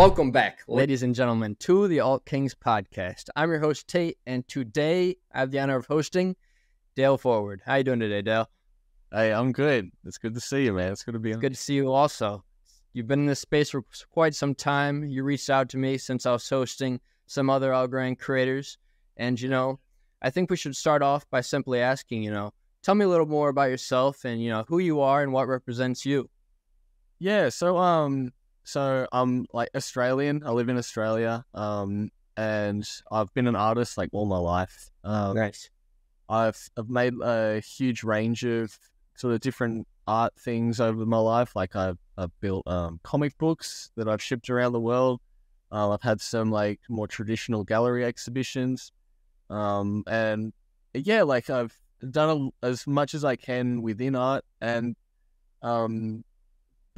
[0.00, 3.28] Welcome back, ladies and gentlemen, to the Alt Kings podcast.
[3.36, 6.36] I'm your host Tate, and today I have the honor of hosting
[6.96, 7.60] Dale Forward.
[7.66, 8.48] How you doing today, Dale?
[9.12, 9.90] Hey, I'm good.
[10.06, 10.92] It's good to see you, man.
[10.92, 11.40] It's good to be on.
[11.40, 12.42] Good to see you also.
[12.94, 15.04] You've been in this space for quite some time.
[15.04, 18.78] You reached out to me since I was hosting some other Algorand creators,
[19.18, 19.80] and you know,
[20.22, 23.26] I think we should start off by simply asking, you know, tell me a little
[23.26, 26.30] more about yourself and you know who you are and what represents you.
[27.18, 28.32] Yeah, so um
[28.64, 30.42] so I'm like Australian.
[30.44, 31.44] I live in Australia.
[31.54, 34.90] Um and I've been an artist like all my life.
[35.04, 35.70] Um Nice.
[36.28, 38.78] I've I've made a huge range of
[39.16, 41.54] sort of different art things over my life.
[41.56, 45.20] Like I've I've built um comic books that I've shipped around the world.
[45.72, 48.92] Um, I've had some like more traditional gallery exhibitions.
[49.48, 50.52] Um and
[50.94, 51.76] yeah, like I've
[52.10, 54.96] done a, as much as I can within art and
[55.62, 56.24] um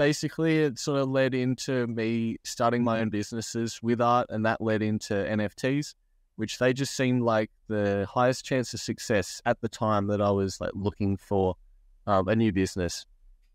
[0.02, 4.60] basically it sort of led into me starting my own businesses with art and that
[4.60, 5.94] led into NFTs
[6.34, 10.30] which they just seemed like the highest chance of success at the time that I
[10.32, 11.54] was like looking for
[12.06, 13.06] um, a new business.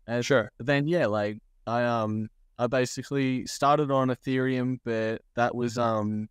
[0.06, 0.50] And Sure.
[0.58, 6.30] then yeah like I um I basically started on Ethereum but that was um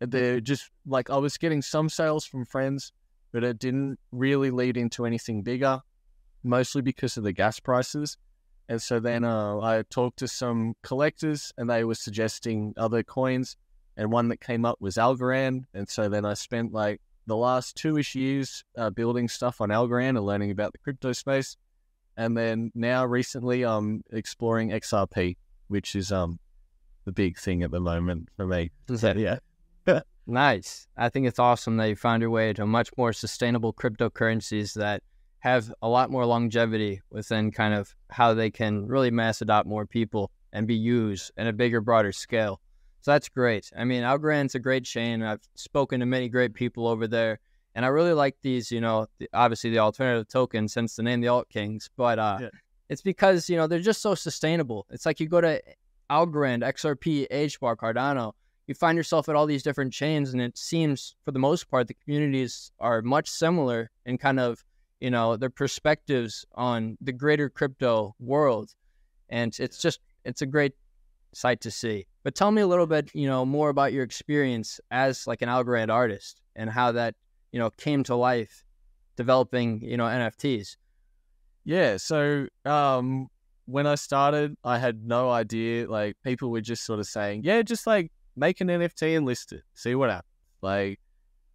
[0.00, 2.90] they're just like I was getting some sales from friends
[3.32, 5.80] but it didn't really lead into anything bigger
[6.42, 8.16] mostly because of the gas prices
[8.68, 13.56] and so then uh, I talked to some collectors and they were suggesting other coins.
[13.96, 15.64] And one that came up was Algorand.
[15.72, 19.70] And so then I spent like the last two ish years uh, building stuff on
[19.70, 21.56] Algorand and learning about the crypto space.
[22.16, 25.36] And then now recently I'm exploring XRP,
[25.68, 26.38] which is um
[27.04, 28.70] the big thing at the moment for me.
[29.02, 29.38] yeah.
[30.28, 30.88] Nice.
[30.96, 35.04] I think it's awesome that you found your way to much more sustainable cryptocurrencies that
[35.46, 39.86] have a lot more longevity within kind of how they can really mass adopt more
[39.86, 42.60] people and be used in a bigger, broader scale.
[43.00, 43.70] So that's great.
[43.78, 45.22] I mean, Algorand's a great chain.
[45.22, 47.38] I've spoken to many great people over there,
[47.76, 48.72] and I really like these.
[48.72, 52.38] You know, the, obviously the alternative tokens, since the name the Alt Kings, but uh,
[52.40, 52.48] Yeah.
[52.88, 54.84] it's because you know they're just so sustainable.
[54.90, 55.62] It's like you go to
[56.10, 58.32] Algorand, XRP, HBAR, Cardano,
[58.66, 61.86] you find yourself at all these different chains, and it seems for the most part
[61.86, 64.64] the communities are much similar in kind of
[65.00, 68.70] you know their perspectives on the greater crypto world,
[69.28, 70.72] and it's just it's a great
[71.32, 72.06] sight to see.
[72.22, 75.48] But tell me a little bit, you know, more about your experience as like an
[75.48, 77.14] Algorand artist and how that
[77.52, 78.64] you know came to life,
[79.16, 80.76] developing you know NFTs.
[81.64, 81.96] Yeah.
[81.96, 83.28] So um,
[83.66, 85.88] when I started, I had no idea.
[85.90, 89.52] Like people were just sort of saying, yeah, just like make an NFT and list
[89.52, 90.30] it, see what happens.
[90.62, 91.00] Like,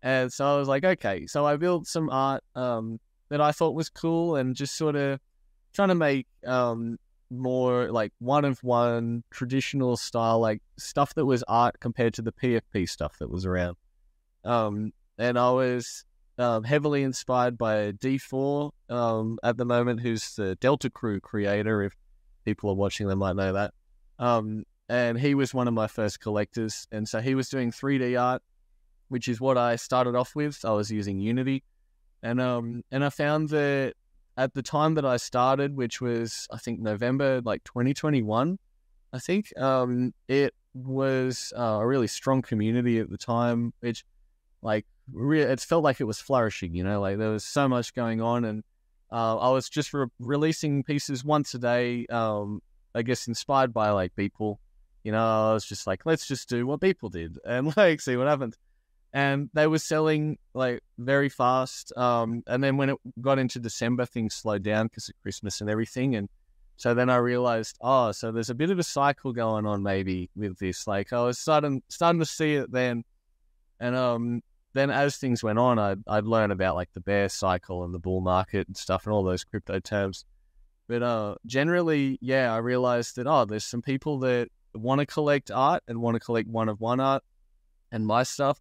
[0.03, 1.27] and so I was like, okay.
[1.27, 2.99] So I built some art um,
[3.31, 5.17] that I thought was cool and just sort of
[5.71, 6.97] trying to make um,
[7.29, 12.33] more like one of one traditional style, like stuff that was art compared to the
[12.33, 13.77] PFP stuff that was around.
[14.43, 16.03] Um, and I was
[16.37, 21.83] um, heavily inspired by D4 um, at the moment, who's the Delta Crew creator.
[21.83, 21.95] If
[22.43, 23.73] people are watching, they might know that.
[24.19, 26.85] Um, and he was one of my first collectors.
[26.91, 28.41] And so he was doing 3D art,
[29.07, 30.65] which is what I started off with.
[30.65, 31.63] I was using Unity.
[32.23, 33.93] And um, and I found that
[34.37, 38.57] at the time that I started, which was I think November like 2021,
[39.13, 44.05] I think um, it was uh, a really strong community at the time, which
[44.61, 46.73] like re- it felt like it was flourishing.
[46.75, 48.63] You know, like there was so much going on, and
[49.11, 52.05] uh, I was just re- releasing pieces once a day.
[52.07, 52.61] Um,
[52.93, 54.59] I guess inspired by like people.
[55.03, 58.15] You know, I was just like, let's just do what people did and like see
[58.17, 58.55] what happens.
[59.13, 61.95] And they were selling like very fast.
[61.97, 65.69] Um, and then when it got into December, things slowed down because of Christmas and
[65.69, 66.15] everything.
[66.15, 66.29] And
[66.77, 70.29] so then I realized, oh, so there's a bit of a cycle going on maybe
[70.35, 70.87] with this.
[70.87, 73.03] Like I was starting starting to see it then.
[73.79, 74.41] And um,
[74.73, 77.99] then as things went on, I'd, I'd learn about like the bear cycle and the
[77.99, 80.25] bull market and stuff and all those crypto terms.
[80.87, 85.51] But uh, generally, yeah, I realized that, oh, there's some people that want to collect
[85.51, 87.23] art and want to collect one of one art
[87.91, 88.59] and my stuff.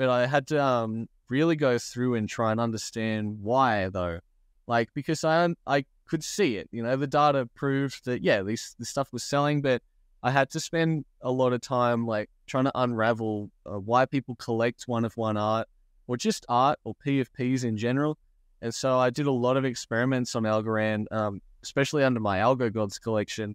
[0.00, 4.20] But I had to um, really go through and try and understand why, though.
[4.66, 8.74] Like, because I, I could see it, you know, the data proved that, yeah, this,
[8.78, 9.82] this stuff was selling, but
[10.22, 14.36] I had to spend a lot of time like trying to unravel uh, why people
[14.36, 15.68] collect one of one art
[16.06, 18.16] or just art or PFPs in general.
[18.62, 22.72] And so I did a lot of experiments on Algorand, um, especially under my Algo
[22.72, 23.54] Gods collection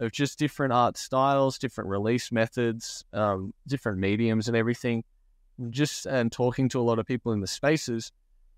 [0.00, 5.04] of just different art styles, different release methods, um, different mediums and everything.
[5.70, 8.12] Just and talking to a lot of people in the spaces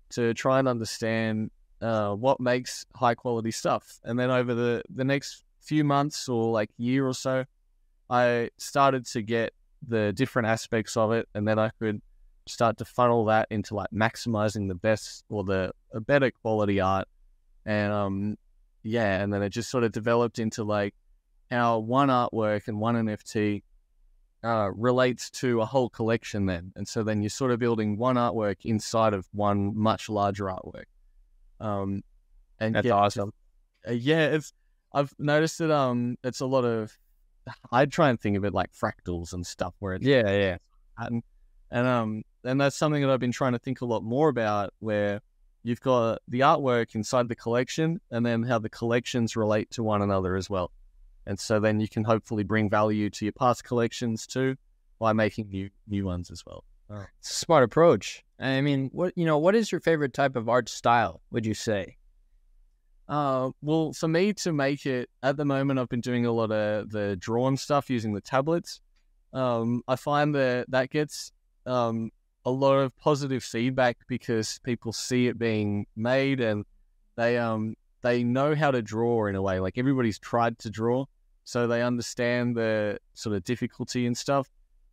[0.09, 1.51] to try and understand
[1.81, 3.99] uh, what makes high quality stuff.
[4.03, 7.45] And then over the, the next few months or like year or so,
[8.09, 9.53] I started to get
[9.87, 12.01] the different aspects of it, and then I could
[12.47, 17.07] start to funnel that into like maximizing the best or the a better quality art,
[17.65, 18.37] and um,
[18.83, 20.95] yeah, and then it just sort of developed into like
[21.51, 23.63] how one artwork and one NFT
[24.47, 26.71] uh, relates to a whole collection then.
[26.77, 30.85] And so then you're sort of building one artwork inside of one much larger artwork.
[31.59, 32.01] Um,
[32.59, 33.33] and That's yeah, awesome.
[33.87, 34.53] uh, yeah, it's
[34.93, 36.97] I've noticed that um it's a lot of
[37.71, 40.57] I try and think of it like fractals and stuff where it's Yeah, yeah.
[40.97, 41.23] pattern.
[41.69, 44.73] And um and that's something that I've been trying to think a lot more about
[44.79, 45.19] where
[45.63, 50.01] you've got the artwork inside the collection and then how the collections relate to one
[50.01, 50.71] another as well.
[51.27, 54.55] And so then you can hopefully bring value to your past collections too
[54.97, 56.63] by making new new ones as well.
[57.19, 58.23] It's a smart approach.
[58.39, 61.21] I mean, what you know, what is your favorite type of art style?
[61.31, 61.97] Would you say?
[63.09, 66.51] Uh, well, for me to make it at the moment, I've been doing a lot
[66.51, 68.81] of the drawn stuff using the tablets.
[69.33, 71.31] Um, I find that that gets
[71.65, 72.09] um,
[72.45, 76.65] a lot of positive feedback because people see it being made and
[77.17, 79.59] they um they know how to draw in a way.
[79.59, 81.05] Like everybody's tried to draw,
[81.47, 84.49] so they understand the sort of difficulty and stuff.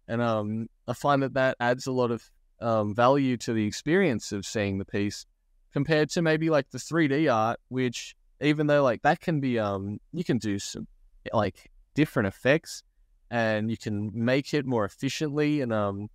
[0.07, 2.31] And um, I find that that adds a lot of
[2.61, 5.27] um, value to the experience of seeing the piece
[5.73, 9.99] compared to maybe like the 3D art, which even though like that can be um
[10.13, 10.87] you can do some
[11.33, 12.85] like different effects
[13.33, 16.09] and you can make it more efficiently and um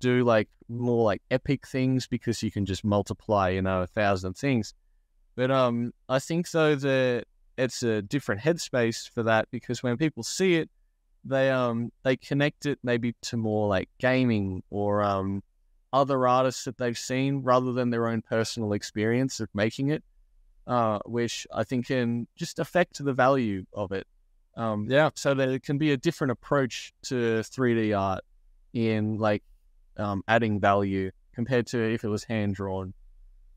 [0.00, 4.34] do like more like epic things because you can just multiply you know a thousand
[4.34, 4.74] things
[5.34, 7.24] but um i think though that
[7.58, 10.70] it's a different headspace for that because when people see it
[11.24, 15.42] they um they connect it maybe to more like gaming or um
[15.92, 20.04] other artists that they've seen rather than their own personal experience of making it,
[20.66, 24.06] uh, which I think can just affect the value of it.
[24.54, 25.10] Um, Yeah.
[25.14, 28.22] so that it can be a different approach to 3D art
[28.74, 29.42] in like
[29.96, 32.92] um, adding value compared to if it was hand drawn.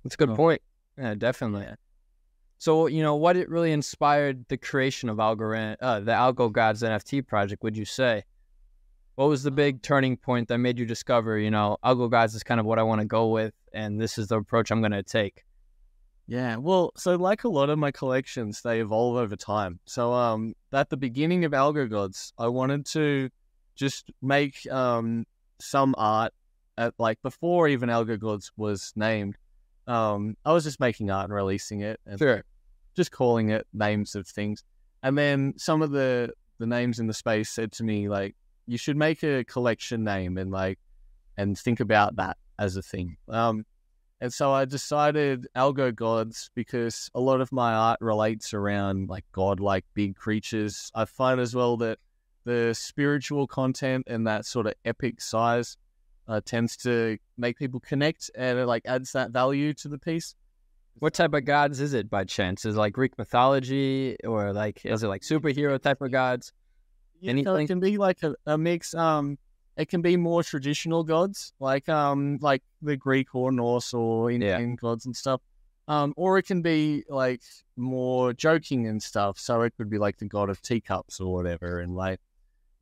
[0.03, 0.35] That's a good Oh.
[0.35, 0.61] point.
[0.97, 1.67] Yeah, definitely.
[2.61, 6.83] So, you know, what it really inspired the creation of Algorand, uh, the Algo Gods
[6.83, 8.21] NFT project, would you say?
[9.15, 12.43] What was the big turning point that made you discover, you know, Algo Gods is
[12.43, 14.91] kind of what I want to go with, and this is the approach I'm going
[14.91, 15.43] to take?
[16.27, 19.79] Yeah, well, so like a lot of my collections, they evolve over time.
[19.85, 23.31] So um at the beginning of Algo Gods, I wanted to
[23.75, 25.25] just make um
[25.59, 26.31] some art
[26.77, 29.35] at like before even Algo Gods was named.
[29.87, 32.43] Um I was just making art and releasing it and Sure.
[32.95, 34.63] Just calling it names of things.
[35.03, 38.35] And then some of the the names in the space said to me like
[38.67, 40.77] you should make a collection name and like
[41.37, 43.17] and think about that as a thing.
[43.29, 43.65] Um
[44.21, 49.25] and so I decided Algo Gods because a lot of my art relates around like
[49.31, 50.91] godlike big creatures.
[50.93, 51.97] I find as well that
[52.43, 55.75] the spiritual content and that sort of epic size
[56.27, 60.35] uh, tends to make people connect and it like adds that value to the piece.
[60.99, 62.65] What type of gods is it by chance?
[62.65, 66.53] Is it like Greek mythology or like, is it like superhero type of gods?
[67.19, 68.93] Yeah, so Anything- it can be like a, a mix.
[68.93, 69.37] Um,
[69.77, 74.75] it can be more traditional gods, like um, like the Greek or Norse or Indian
[74.75, 75.41] gods and stuff.
[75.87, 77.41] Um, or it can be like
[77.77, 79.39] more joking and stuff.
[79.39, 82.19] So it could be like the god of teacups or whatever, and like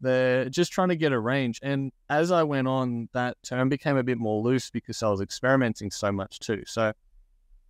[0.02, 1.60] the just trying to get a range.
[1.64, 5.22] And as I went on, that term became a bit more loose because I was
[5.22, 6.64] experimenting so much too.
[6.66, 6.92] So,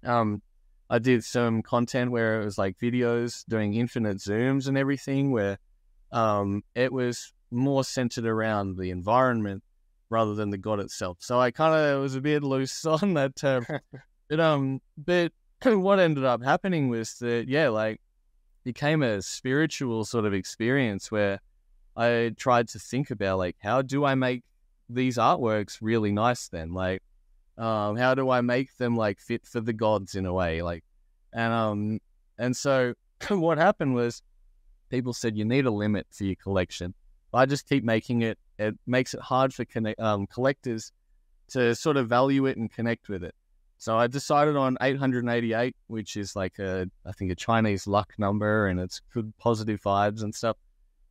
[0.06, 0.42] um,
[0.90, 5.58] I did some content where it was like videos doing infinite zooms and everything, where
[6.12, 9.64] um, it was more centered around the environment
[10.10, 11.18] rather than the god itself.
[11.22, 13.66] So I kind of was a bit loose on that term.
[14.30, 15.32] but um, but
[15.64, 18.02] what ended up happening was that yeah, like
[18.64, 21.40] became a spiritual sort of experience where
[21.96, 24.44] I tried to think about like how do I make
[24.90, 27.04] these artworks really nice then like
[27.60, 30.84] um how do I make them like fit for the gods in a way like
[31.34, 32.00] and um
[32.38, 32.94] and so
[33.30, 34.24] what happened was
[34.90, 36.96] people said you need a limit for your collection
[37.34, 38.40] I just keep making it.
[38.58, 40.92] It makes it hard for connect, um, collectors
[41.50, 43.36] to sort of value it and connect with it.
[43.78, 48.68] So I decided on 888, which is like a, I think a Chinese luck number,
[48.68, 50.58] and it's good positive vibes and stuff.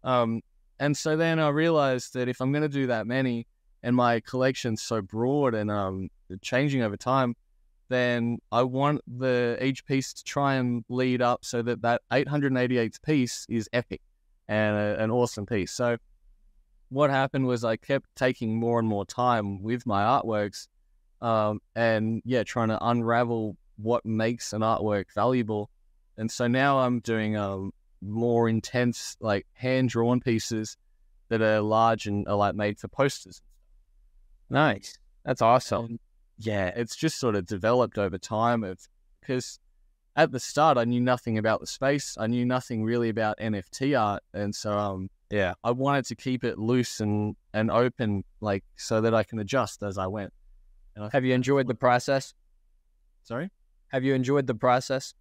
[0.05, 0.43] Um,
[0.78, 3.47] and so then I realized that if I'm going to do that many,
[3.83, 7.35] and my collection's so broad and um changing over time,
[7.88, 13.02] then I want the each piece to try and lead up so that that 888th
[13.02, 14.02] piece is epic
[14.47, 15.73] and a, an awesome piece.
[15.73, 15.97] So
[16.90, 20.68] what happened was I kept taking more and more time with my artworks,
[21.20, 25.70] um, and yeah, trying to unravel what makes an artwork valuable.
[26.16, 30.76] And so now I'm doing um, more intense, like hand drawn pieces
[31.28, 33.40] that are large and are like made for posters.
[34.50, 34.99] Nice.
[35.25, 35.85] That's awesome.
[35.85, 35.99] And,
[36.38, 38.78] yeah, it's just sort of developed over time of
[39.21, 39.59] because
[40.16, 42.16] at the start I knew nothing about the space.
[42.18, 45.54] I knew nothing really about NFT art, and so um Yeah.
[45.62, 49.83] I wanted to keep it loose and and open, like so that I can adjust
[49.83, 50.33] as I went.
[50.97, 52.35] And I Have you enjoyed the process?
[53.23, 53.50] sorry?
[53.88, 55.14] Have you enjoyed the process?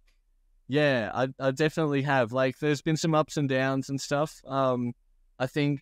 [0.68, 2.32] Yeah, I I definitely have.
[2.32, 4.40] Like, there's been some ups and downs and stuff.
[4.46, 4.92] Um,
[5.38, 5.80] I think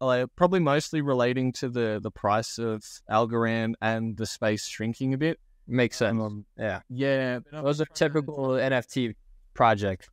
[0.00, 5.18] like probably mostly relating to the the price of Algorand and the space shrinking a
[5.18, 5.38] bit.
[5.66, 6.20] Makes sense.
[6.20, 6.80] Um, yeah.
[6.90, 9.14] yeah, Those are typical NFT
[9.54, 10.10] project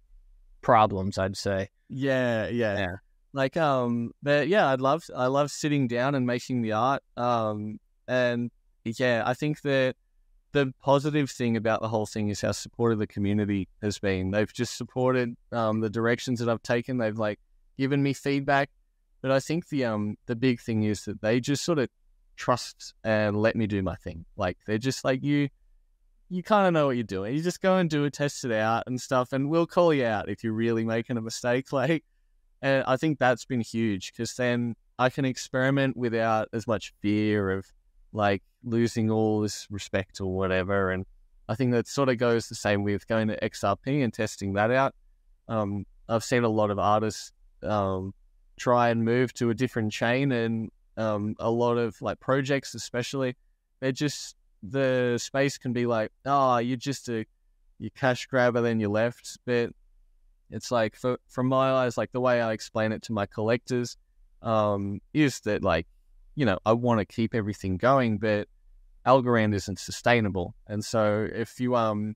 [0.61, 1.69] problems, I'd say.
[1.89, 2.95] Yeah, yeah, Yeah.
[3.33, 7.03] Like, um, but yeah, I love I love sitting down and making the art.
[7.17, 8.51] Um, and
[8.83, 9.95] yeah, I think that
[10.53, 14.31] the positive thing about the whole thing is how supportive the community has been.
[14.31, 16.97] They've just supported um the directions that I've taken.
[16.97, 17.39] They've like
[17.77, 18.69] given me feedback.
[19.21, 21.89] But I think the um the big thing is that they just sort of
[22.35, 24.25] trust and let me do my thing.
[24.35, 25.49] Like they're just like you
[26.29, 27.35] you kind of know what you're doing.
[27.35, 30.05] You just go and do it, test it out and stuff, and we'll call you
[30.05, 31.67] out if you're really making a mistake.
[31.73, 32.03] Like,
[32.61, 37.49] and I think that's been huge because then I can experiment without as much fear
[37.51, 37.65] of
[38.13, 40.91] like losing all this respect or whatever.
[40.91, 41.05] And
[41.49, 44.71] I think that sort of goes the same with going to XRP and testing that
[44.71, 44.93] out.
[45.47, 47.31] Um, I've seen a lot of artists
[47.63, 48.13] um,
[48.61, 53.35] try and move to a different chain, and um, a lot of like projects, especially,
[53.79, 57.25] they're just the space can be like, oh, you're just a
[57.79, 59.39] you cash grabber, then you left.
[59.45, 59.71] But
[60.51, 63.97] it's like, for, from my eyes, like the way I explain it to my collectors
[64.41, 65.87] um, is that like,
[66.35, 68.47] you know, I want to keep everything going, but
[69.05, 70.53] Algorand isn't sustainable.
[70.67, 72.15] And so if you um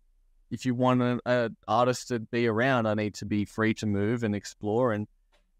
[0.52, 4.24] if you want an artist to be around, I need to be free to move
[4.24, 4.94] and explore.
[4.94, 5.08] And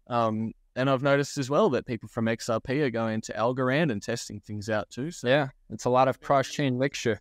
[0.06, 4.02] um and I've noticed as well that people from XRP are going to Algorand and
[4.02, 5.10] testing things out too.
[5.10, 5.48] So Yeah.
[5.70, 7.20] It's a lot of cross chain lecture.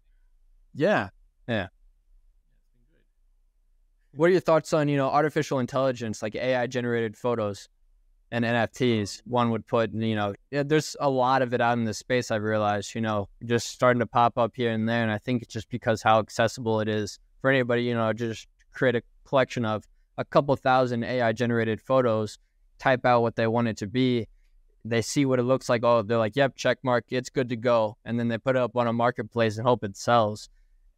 [0.73, 1.09] yeah,
[1.47, 1.67] yeah.
[4.13, 7.67] What are your thoughts on, you know, artificial intelligence, like AI generated photos
[8.31, 9.21] and NFTs?
[9.25, 12.31] One would put, you know, yeah, there's a lot of it out in the space,
[12.31, 15.03] I've realized, you know, just starting to pop up here and there.
[15.03, 18.47] And I think it's just because how accessible it is for anybody, you know, just
[18.73, 19.83] create a collection of
[20.17, 22.37] a couple thousand AI generated photos,
[22.79, 24.27] type out what they want it to be.
[24.83, 25.83] They see what it looks like.
[25.83, 27.97] Oh, they're like, yep, check mark, it's good to go.
[28.05, 30.49] And then they put it up on a marketplace and hope it sells.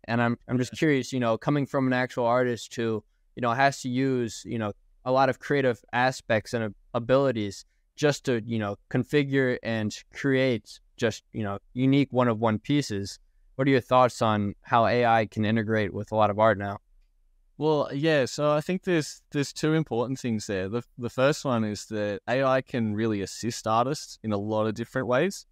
[0.06, 3.04] And I'm I'm just curious, you know, coming from an actual artist who,
[3.36, 4.74] you know, has to use, you know,
[5.06, 7.66] a lot of creative aspects and abilities
[7.96, 13.20] just to, you know, configure and create just, you know, unique one of one pieces.
[13.56, 16.80] What are your thoughts on how AI can integrate with a lot of art now?
[17.58, 18.26] Well, yeah.
[18.26, 20.70] So I think there's there's two important things there.
[20.70, 24.76] The the first one is that AI can really assist artists in a lot of
[24.76, 25.46] different ways,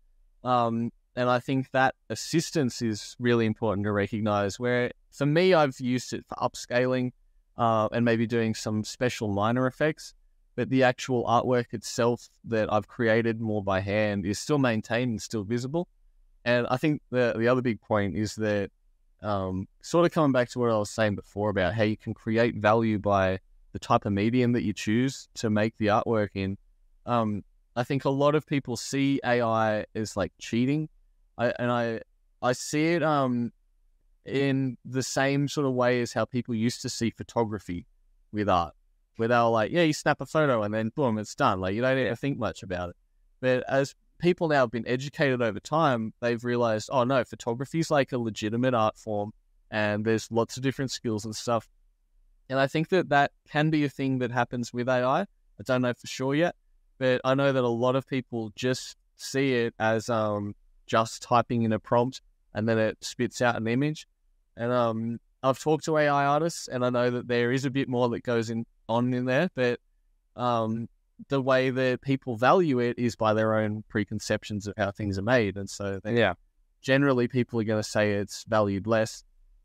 [0.43, 4.59] um, and I think that assistance is really important to recognize.
[4.59, 7.11] Where for me, I've used it for upscaling,
[7.57, 10.13] uh, and maybe doing some special minor effects,
[10.55, 15.21] but the actual artwork itself that I've created more by hand is still maintained and
[15.21, 15.87] still visible.
[16.43, 18.69] And I think the the other big point is that
[19.25, 22.13] um, sort of coming back to what I was saying before about how you can
[22.13, 23.39] create value by
[23.73, 26.57] the type of medium that you choose to make the artwork in.
[27.07, 27.43] Um,
[27.75, 30.89] I think a lot of people see AI as like cheating,
[31.37, 32.01] I, and I
[32.41, 33.51] I see it um
[34.25, 37.85] in the same sort of way as how people used to see photography
[38.31, 38.73] with art,
[39.17, 41.59] where they were like, yeah, you snap a photo and then boom, it's done.
[41.59, 42.95] Like you don't need to think much about it.
[43.41, 47.91] But as people now have been educated over time, they've realized, oh no, photography is
[47.91, 49.31] like a legitimate art form,
[49.69, 51.69] and there's lots of different skills and stuff.
[52.49, 55.21] And I think that that can be a thing that happens with AI.
[55.21, 55.27] I
[55.63, 56.55] don't know for sure yet,
[56.97, 60.55] but I know that a lot of people just see it as um
[60.87, 62.21] just typing in a prompt
[62.53, 64.07] and then it spits out an image.
[64.57, 67.87] And um I've talked to AI artists and I know that there is a bit
[67.87, 69.79] more that goes in on in there, but
[70.35, 70.89] um
[71.29, 75.23] the way that people value it is by their own preconceptions of how things are
[75.23, 75.57] made.
[75.57, 76.33] And so they, Yeah.
[76.81, 79.23] generally people are going to say it's valued less.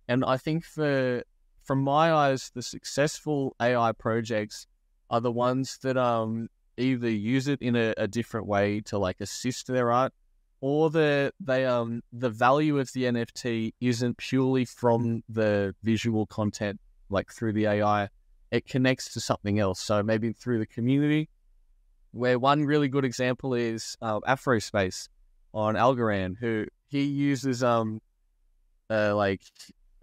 [0.09, 1.23] And I think for
[1.65, 4.67] from my eyes, the successful AI projects
[5.09, 9.21] are the ones that um either use it in a, a different way to like
[9.21, 10.13] assist their art,
[10.61, 16.81] or the they um the value of the NFT isn't purely from the visual content
[17.09, 18.09] like through the AI.
[18.51, 19.81] It connects to something else.
[19.81, 21.29] So maybe through the community,
[22.13, 25.09] where one really good example is uh, Afrospace
[25.55, 28.01] on Algorand, who he uses um
[28.89, 29.43] uh, like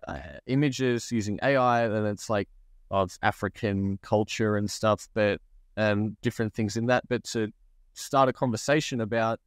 [0.07, 2.47] uh, images using AI, and it's like
[2.91, 5.41] oh, it's African culture and stuff, but
[5.75, 7.51] and different things in that, but to
[7.93, 9.39] start a conversation about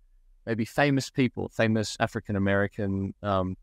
[0.47, 3.57] maybe famous people, famous African American, um,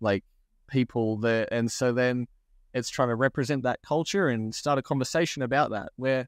[0.00, 0.24] like
[0.68, 2.26] people there, and so then
[2.74, 6.26] it's trying to represent that culture and start a conversation about that where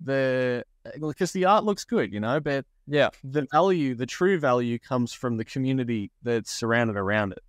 [0.00, 0.64] the
[1.00, 3.10] because the art looks good, you know, but Yeah.
[3.22, 7.42] the value, the true value, comes from the community that's surrounded around it,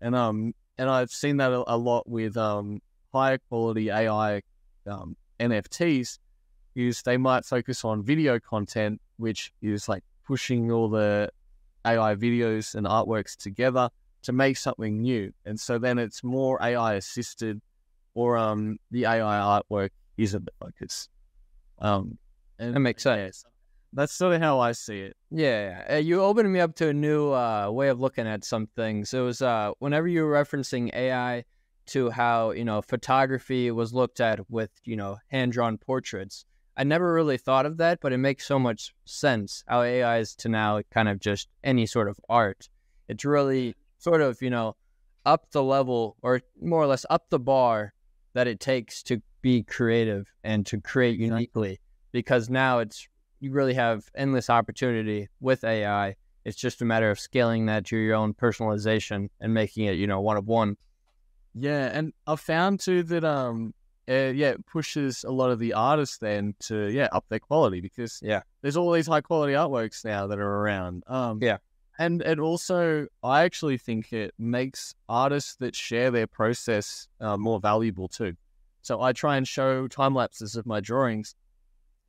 [0.00, 2.80] and um, and I've seen that a, a lot with um
[3.12, 4.42] higher quality AI
[4.86, 6.18] um, NFTs,
[6.74, 11.30] is they might focus on video content, which is like pushing all the
[11.84, 13.88] AI videos and artworks together
[14.22, 17.60] to make something new, and so then it's more AI assisted,
[18.14, 21.08] or um the AI artwork isn't the focus.
[21.78, 22.18] Um,
[22.58, 23.38] and That makes sense.
[23.38, 23.48] so
[23.92, 25.16] that's sort of how I see it.
[25.30, 25.96] Yeah, yeah.
[25.98, 29.14] You opened me up to a new uh, way of looking at some things.
[29.14, 31.44] It was uh, whenever you were referencing AI
[31.86, 36.44] to how you know photography was looked at with you know hand drawn portraits.
[36.76, 40.34] I never really thought of that, but it makes so much sense how AI is
[40.36, 42.68] to now kind of just any sort of art.
[43.08, 44.76] It's really sort of you know
[45.24, 47.92] up the level or more or less up the bar
[48.34, 51.80] that it takes to be creative and to create uniquely
[52.16, 53.06] because now it's
[53.40, 56.16] you really have endless opportunity with AI.
[56.46, 60.06] It's just a matter of scaling that to your own personalization and making it, you
[60.06, 60.78] know, one of one.
[61.54, 63.74] Yeah, and I've found too that um,
[64.08, 67.82] uh, yeah, it pushes a lot of the artists then to yeah up their quality
[67.82, 68.40] because Yeah.
[68.62, 71.04] there's all these high quality artworks now that are around.
[71.06, 71.58] Um, Yeah.
[71.98, 77.60] and it also I actually think it makes artists that share their process uh, more
[77.60, 78.36] valuable too.
[78.80, 81.34] So I try and show time lapses of my drawings,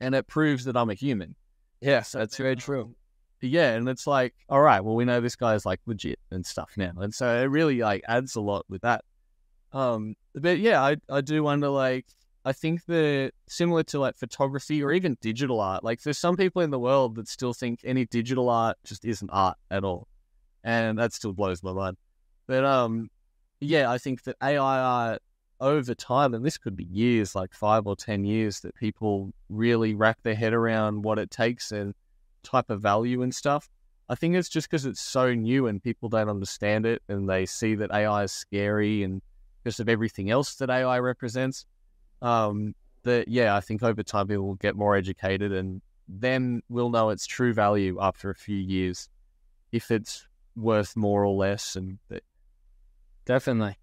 [0.00, 1.34] and it proves that I'm a human.
[1.80, 2.94] Yes, So that's very true.
[3.40, 6.72] Yeah, and it's like, all right, well, we know this guy's like legit and stuff
[6.76, 9.04] now, and so it really like adds a lot with that.
[9.72, 12.06] Um, but yeah, I I do wonder like
[12.44, 16.62] I think that similar to like photography or even digital art, like there's some people
[16.62, 20.08] in the world that still think any digital art just isn't art at all,
[20.64, 21.96] and that still blows my mind.
[22.48, 23.08] But um,
[23.60, 25.22] yeah, I think that AI art
[25.60, 29.94] over time, and this could be years, like five or ten years, that people really
[29.94, 31.94] rack their head around what it takes and
[32.42, 33.68] type of value and stuff.
[34.08, 37.44] I think it's just because it's so new and people don't understand it and they
[37.44, 39.20] see that AI is scary and
[39.62, 41.66] because of everything else that AI represents.
[42.22, 46.90] Um, that yeah, I think over time people will get more educated and then we'll
[46.90, 49.10] know its true value after a few years,
[49.72, 51.76] if it's worth more or less.
[51.76, 52.22] And that,
[53.26, 53.76] Definitely.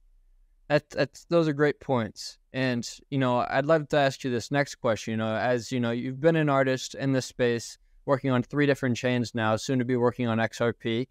[0.68, 2.38] That, that's those are great points.
[2.54, 5.12] And you know, I'd love to ask you this next question.
[5.12, 8.66] You know, as you know, you've been an artist in this space, working on three
[8.66, 11.08] different chains now, soon to be working on XRP.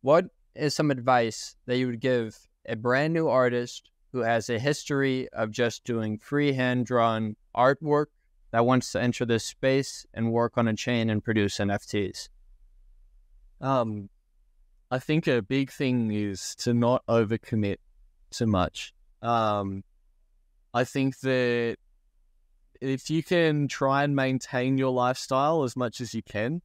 [0.00, 4.58] What is some advice that you would give a brand new artist who has a
[4.58, 8.06] history of just doing free hand drawn artwork
[8.50, 12.28] that wants to enter this space and work on a chain and produce NFTs?
[13.60, 14.08] um,
[14.90, 17.76] I think a big thing is to not overcommit
[18.30, 18.92] too much.
[19.22, 19.84] Um,
[20.72, 21.76] I think that
[22.80, 26.62] if you can try and maintain your lifestyle as much as you can,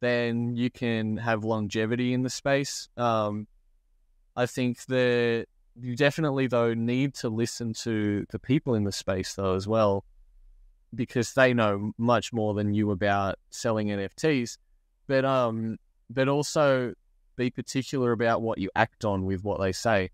[0.00, 2.88] then you can have longevity in the space.
[2.96, 3.46] Um,
[4.36, 5.46] I think that
[5.80, 10.04] you definitely, though, need to listen to the people in the space, though, as well,
[10.94, 14.58] because they know much more than you about selling NFTs.
[15.06, 15.78] But um,
[16.10, 16.94] but also
[17.36, 20.10] be particular about what you act on with what they say,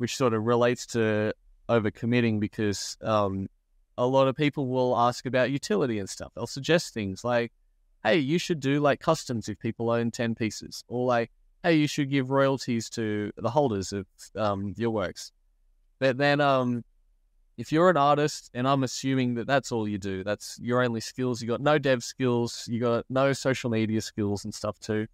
[0.00, 1.30] which sort of relates to
[1.68, 3.46] overcommitting because um,
[3.98, 6.32] a lot of people will ask about utility and stuff.
[6.34, 7.52] They'll suggest things like,
[8.02, 11.30] hey, you should do like customs if people own 10 pieces, or like,
[11.62, 15.32] hey, you should give royalties to the holders of um, your works.
[15.98, 16.82] But then, um,
[17.58, 21.00] if you're an artist, and I'm assuming that that's all you do, that's your only
[21.00, 25.06] skills, you got no dev skills, you got no social media skills and stuff too.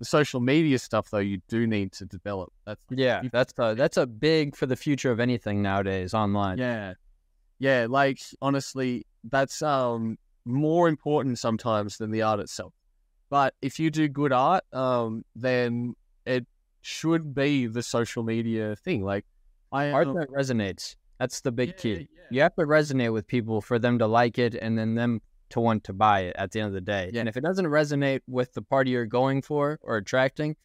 [0.00, 2.52] The social media stuff, though, you do need to develop.
[2.66, 6.58] That's Yeah, that's a, that's a big for the future of anything nowadays online.
[6.58, 6.94] Yeah.
[7.58, 12.72] Yeah, like honestly, that's um more important sometimes than the art itself.
[13.28, 15.94] But if you do good art, um, then
[16.26, 16.46] it
[16.80, 19.04] should be the social media thing.
[19.04, 19.26] Like
[19.70, 20.96] I art um, that resonates.
[21.18, 21.92] That's the big yeah, key.
[21.92, 22.22] yeah.
[22.30, 25.60] You have to resonate with people for them to like it and then them to
[25.60, 27.10] want to buy it at the end of the day.
[27.12, 27.20] Yeah.
[27.20, 30.56] And if it doesn't resonate with the party you're going for or attracting,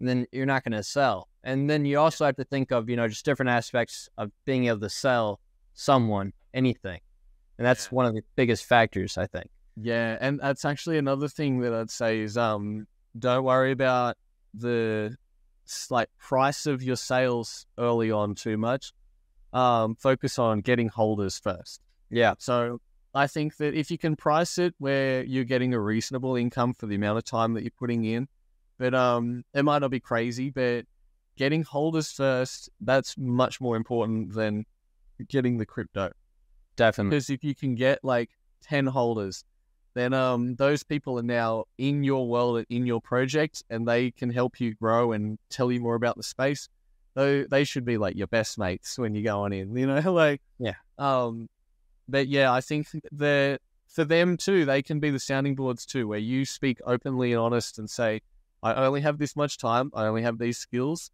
[0.00, 1.28] then you're not going to sell.
[1.42, 4.66] And then you also have to think of, you know, just different aspects of being
[4.66, 5.40] able to sell
[5.74, 7.00] someone anything.
[7.58, 7.96] And that's Yeah.
[7.96, 9.50] one of the biggest factors, I think.
[9.76, 12.86] Yeah, and that's actually another thing that I'd say is um
[13.18, 14.16] don't worry about
[14.54, 15.16] the
[15.90, 18.92] like price of your sales early on too much.
[19.52, 21.80] Um, focus on getting holders first.
[22.10, 22.34] Yeah.
[22.38, 22.80] So
[23.14, 26.86] I think that if you can price it where you're getting a reasonable income for
[26.86, 28.28] the amount of time that you're putting in,
[28.78, 30.84] but um, it might not be crazy, but
[31.36, 34.64] getting holders first, that's much more important than
[35.28, 36.10] getting the crypto.
[36.76, 37.10] Definitely.
[37.10, 38.30] Because if you can get like
[38.62, 39.44] 10 holders,
[39.94, 44.28] then um, those people are now in your world, in your project, and they can
[44.28, 46.68] help you grow and tell you more about the space.
[47.14, 50.00] Though they should be like your best mates when you go on in, you know,
[50.12, 50.74] like Yeah.
[50.98, 51.48] Um,
[52.08, 56.08] but yeah, I think that for them too, they can be the sounding boards too,
[56.08, 58.20] where you speak openly and honest and say,
[58.62, 61.10] I only have this much time, I only have these skills,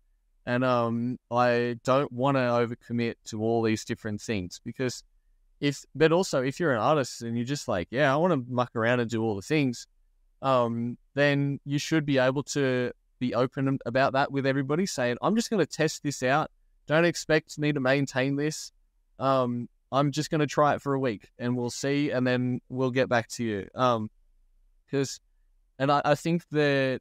[0.46, 5.02] and um, I don't want to overcommit to all these different things because
[5.60, 8.52] if, but also if you're an artist and you're just like, yeah, I want to
[8.52, 9.86] muck around and do all the things,
[10.42, 15.36] um, then you should be able to be open about that with everybody, saying, I'm
[15.36, 16.50] just going to test this out.
[16.86, 18.72] Don't expect me to maintain this.
[19.18, 22.60] Um, I'm just going to try it for a week and we'll see, and then
[22.68, 23.68] we'll get back to you.
[23.74, 24.08] Um,
[24.86, 25.20] because,
[25.78, 27.00] and I, I think that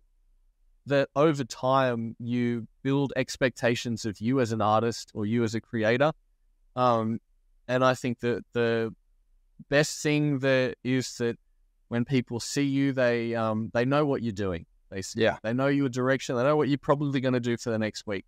[0.86, 5.62] that over time you build expectations of you as an artist or you as a
[5.62, 6.12] creator.
[6.76, 7.20] Um,
[7.68, 8.94] and I think that the
[9.70, 11.38] best thing that is that
[11.90, 14.66] when people see you, they um, they know what you're doing.
[14.90, 15.38] They Yeah.
[15.44, 16.36] they know your direction.
[16.36, 18.26] They know what you're probably going to do for the next week.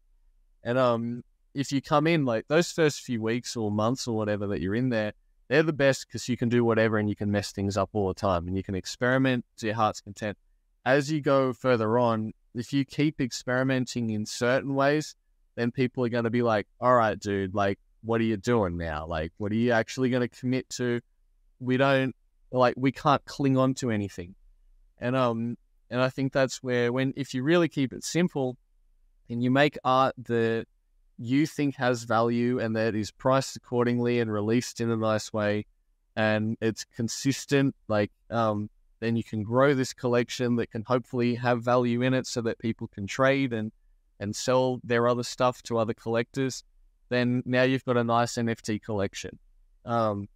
[0.63, 4.47] And um, if you come in like those first few weeks or months or whatever
[4.47, 5.13] that you're in there,
[5.47, 8.07] they're the best because you can do whatever and you can mess things up all
[8.07, 10.37] the time and you can experiment to your heart's content.
[10.85, 15.15] As you go further on, if you keep experimenting in certain ways,
[15.55, 18.77] then people are going to be like, all right, dude, like, what are you doing
[18.77, 19.05] now?
[19.05, 21.01] Like, what are you actually going to commit to?
[21.59, 22.15] We don't,
[22.51, 24.35] like, we can't cling on to anything.
[24.99, 25.57] And, um,
[25.89, 28.57] and I think that's where, when, if you really keep it simple
[29.29, 30.65] and you make art that
[31.21, 35.65] you think has value and that is priced accordingly and released in a nice way
[36.15, 41.63] and it's consistent, like, um, then you can grow this collection that can hopefully have
[41.63, 43.71] value in it so that people can trade and
[44.19, 46.63] and sell their other stuff to other collectors
[47.09, 49.37] then now you've got a nice nft collection.
[49.85, 50.27] Um,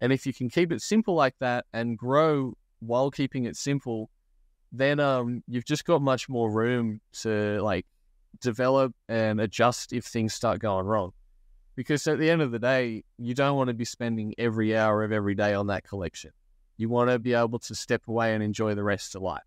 [0.00, 4.10] and if you can keep it simple like that and grow while keeping it simple
[4.72, 7.86] then um, you've just got much more room to like
[8.40, 11.12] develop and adjust if things start going wrong
[11.74, 15.04] because at the end of the day you don't want to be spending every hour
[15.04, 16.30] of every day on that collection
[16.76, 19.42] you want to be able to step away and enjoy the rest of life.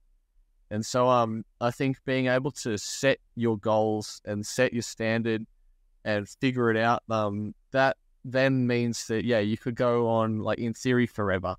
[0.72, 5.46] And so um I think being able to set your goals and set your standard
[6.06, 10.60] and figure it out, um, that then means that yeah, you could go on like
[10.60, 11.56] in theory forever.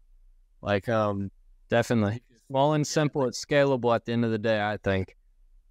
[0.63, 1.31] Like um
[1.69, 2.23] Definitely.
[2.49, 5.17] Small and simple, it's scalable at the end of the day, I think.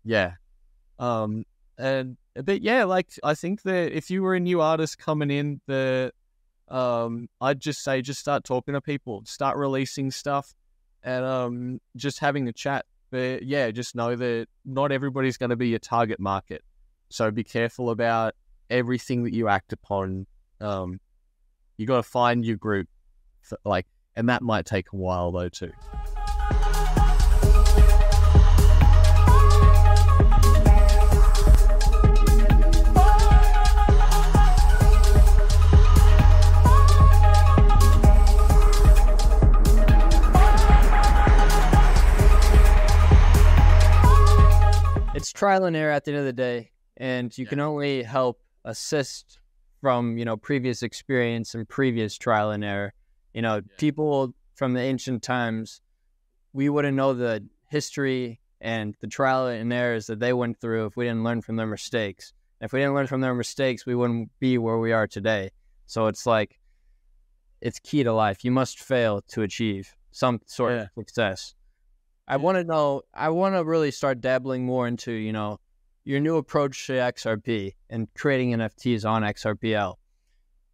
[0.06, 0.34] yeah.
[1.00, 1.46] Um
[1.78, 5.62] and but yeah, like I think that if you were a new artist coming in,
[5.66, 6.12] the
[6.68, 10.54] um, I'd just say just start talking to people, start releasing stuff,
[11.04, 12.86] and um, just having a chat.
[13.12, 16.64] But yeah, just know that not everybody's going to be your target market,
[17.10, 18.36] so be careful about
[18.70, 20.28] everything that you act upon.
[20.62, 21.00] Um,
[21.78, 22.88] you got to find your group,
[23.66, 25.72] like, and that might take a while though too.
[45.40, 47.50] Trial and error at the end of the day, and you Yeah.
[47.50, 49.40] can only help assist
[49.82, 52.94] from you know previous experience and previous trial and error.
[53.34, 55.82] You know, people from the ancient times,
[56.52, 60.98] we wouldn't know the history and the trial and errors that they went through if
[60.98, 62.34] we didn't learn from their mistakes.
[62.60, 65.52] If we didn't learn from their mistakes, we wouldn't be where we are today.
[65.86, 66.60] So it's like
[67.62, 68.44] it's key to life.
[68.44, 70.82] You must fail to achieve some sort Yeah.
[70.84, 71.56] of success.
[72.30, 73.02] I want to know.
[73.14, 75.60] I want to really start dabbling more into you know
[76.06, 79.96] your new approach to XRP and creating NFTs on XRPL.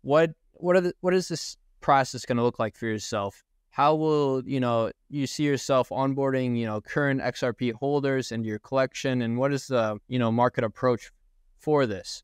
[0.01, 3.41] What what are the, what is this process going to look like for yourself?
[3.69, 8.59] How will you know you see yourself onboarding you know current XRP holders into your
[8.59, 11.09] collection, and what is the you know market approach
[11.57, 12.21] for this?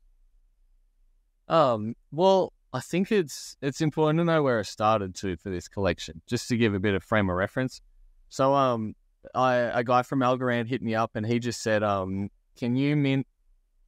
[1.48, 5.68] Um, well, I think it's it's important to know where I started to for this
[5.68, 7.80] collection, just to give a bit of frame of reference.
[8.28, 8.94] So, um,
[9.34, 12.96] I a guy from Algorand hit me up and he just said, um, can you
[12.96, 13.26] mint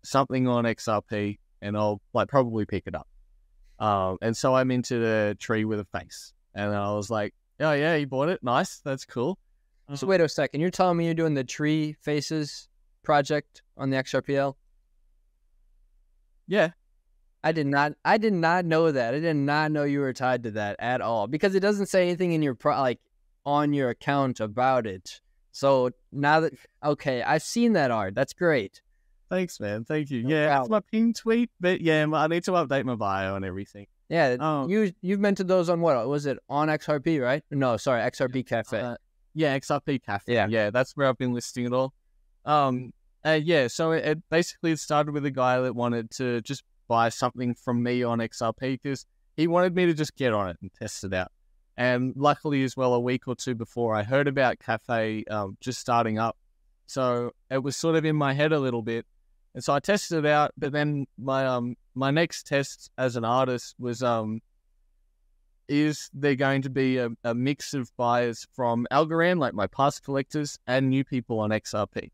[0.02, 3.08] something on XRP and I'll like probably pick it up.
[3.78, 7.72] Um, and so I minted a tree with a face, and I was like, oh
[7.72, 9.38] yeah, you bought it, nice, that's cool.
[9.94, 10.60] So wait a second.
[10.60, 12.68] You're telling me you're doing the tree faces
[13.02, 14.54] project on the XRPL?
[16.46, 16.70] Yeah,
[17.42, 17.92] I did not.
[18.04, 19.14] I did not know that.
[19.14, 22.02] I did not know you were tied to that at all because it doesn't say
[22.02, 23.00] anything in your pro like
[23.44, 25.20] on your account about it.
[25.54, 26.52] So now that
[26.84, 28.16] okay, I've seen that art.
[28.16, 28.82] That's great.
[29.30, 29.84] Thanks, man.
[29.84, 30.24] Thank you.
[30.24, 30.70] No yeah, it's problem.
[30.72, 33.86] my pin tweet, but yeah, I need to update my bio and everything.
[34.08, 34.66] Yeah, Oh.
[34.68, 37.42] you you've mentioned those on what was it on XRP, right?
[37.52, 38.80] No, sorry, XRP Cafe.
[38.80, 38.96] Uh,
[39.32, 40.34] yeah, XRP Cafe.
[40.34, 40.48] Yeah.
[40.48, 41.94] yeah, that's where I've been listing it all.
[42.44, 42.92] Um,
[43.24, 47.10] uh, yeah, so it, it basically started with a guy that wanted to just buy
[47.10, 50.70] something from me on XRP because he wanted me to just get on it and
[50.74, 51.30] test it out.
[51.76, 55.80] And luckily, as well, a week or two before, I heard about Cafe um, just
[55.80, 56.37] starting up,
[56.87, 59.06] so it was sort of in my head a little bit.
[59.54, 63.24] And so I tested it out, but then my um my next test as an
[63.24, 64.40] artist was um
[65.68, 70.04] is there going to be a, a mix of buyers from Algorand, like my past
[70.04, 72.10] collectors, and new people on XRP.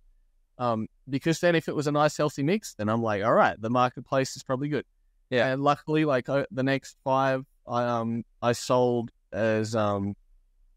[0.58, 3.60] Um, because then if it was a nice healthy mix, then I'm like, all right,
[3.60, 4.84] the marketplace is probably good.
[5.30, 5.48] Yeah.
[5.48, 10.14] And luckily, like uh, the next five, I um I sold as um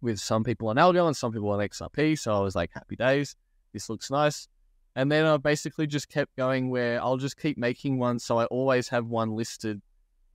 [0.02, 2.20] with some people on Algo and some people on XRP.
[2.20, 3.36] So I was like, happy days.
[3.72, 4.48] This looks nice.
[4.96, 8.46] And then I basically just kept going where I'll just keep making one, so I
[8.46, 9.82] always have one listed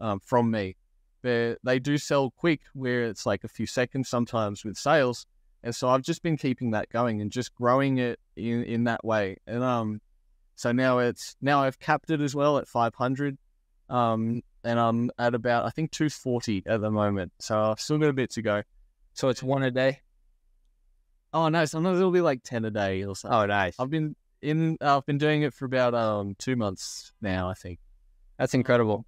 [0.01, 0.77] um, from me.
[1.23, 5.27] They they do sell quick, where it's like a few seconds sometimes with sales,
[5.63, 9.05] and so I've just been keeping that going and just growing it in in that
[9.05, 9.37] way.
[9.47, 10.01] And um,
[10.57, 13.39] so now it's now I've capped it as well at 500,
[13.89, 17.33] um, and I'm at about I think 240 at the moment.
[17.39, 18.63] So I've still got a bit to go.
[19.15, 20.01] so it's one a day.
[21.33, 23.39] Oh no, sometimes it'll be like 10 a day or something.
[23.39, 23.77] Oh, nice.
[23.79, 24.77] I've been in.
[24.81, 27.49] I've been doing it for about um two months now.
[27.49, 27.79] I think.
[28.39, 29.07] That's incredible.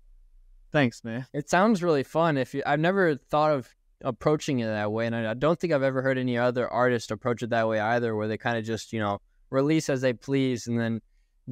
[0.72, 1.26] Thanks, man.
[1.32, 2.36] It sounds really fun.
[2.36, 3.68] If you, I've never thought of
[4.02, 7.10] approaching it that way, and I, I don't think I've ever heard any other artist
[7.10, 9.18] approach it that way either, where they kind of just you know
[9.50, 11.00] release as they please, and then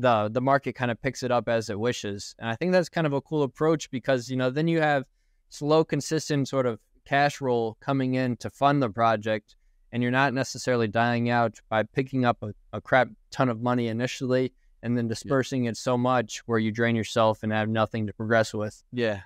[0.01, 2.35] the the market kind of picks it up as it wishes.
[2.39, 5.05] And I think that's kind of a cool approach because you know then you have
[5.49, 9.57] slow, consistent sort of cash roll coming in to fund the project,
[9.93, 13.89] and you're not necessarily dying out by picking up a, a crap ton of money
[13.89, 18.13] initially and then dispersing it so much where you drain yourself and have nothing to
[18.13, 18.83] progress with.
[18.93, 19.23] Yeah.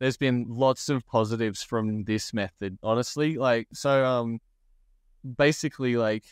[0.00, 3.36] There's been lots of positives from this method, honestly.
[3.36, 4.40] Like, so, um,
[5.36, 6.24] basically, like,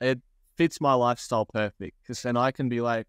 [0.00, 0.20] it
[0.56, 3.06] fits my lifestyle perfect because then I can be like,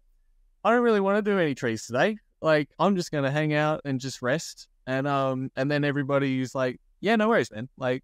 [0.64, 2.18] I don't really want to do any trees today.
[2.42, 4.68] Like, I'm just going to hang out and just rest.
[4.86, 7.68] And, um, and then everybody's like, yeah, no worries, man.
[7.76, 8.02] Like,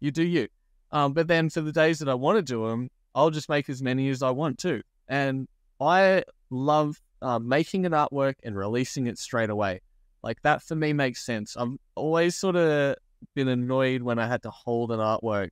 [0.00, 0.48] you do you.
[0.90, 3.68] Um, but then for the days that I want to do them, I'll just make
[3.68, 4.82] as many as I want to.
[5.08, 5.48] And
[5.80, 9.80] I love uh, making an artwork and releasing it straight away.
[10.22, 11.56] Like that for me makes sense.
[11.56, 12.96] I've always sort of
[13.34, 15.50] been annoyed when I had to hold an artwork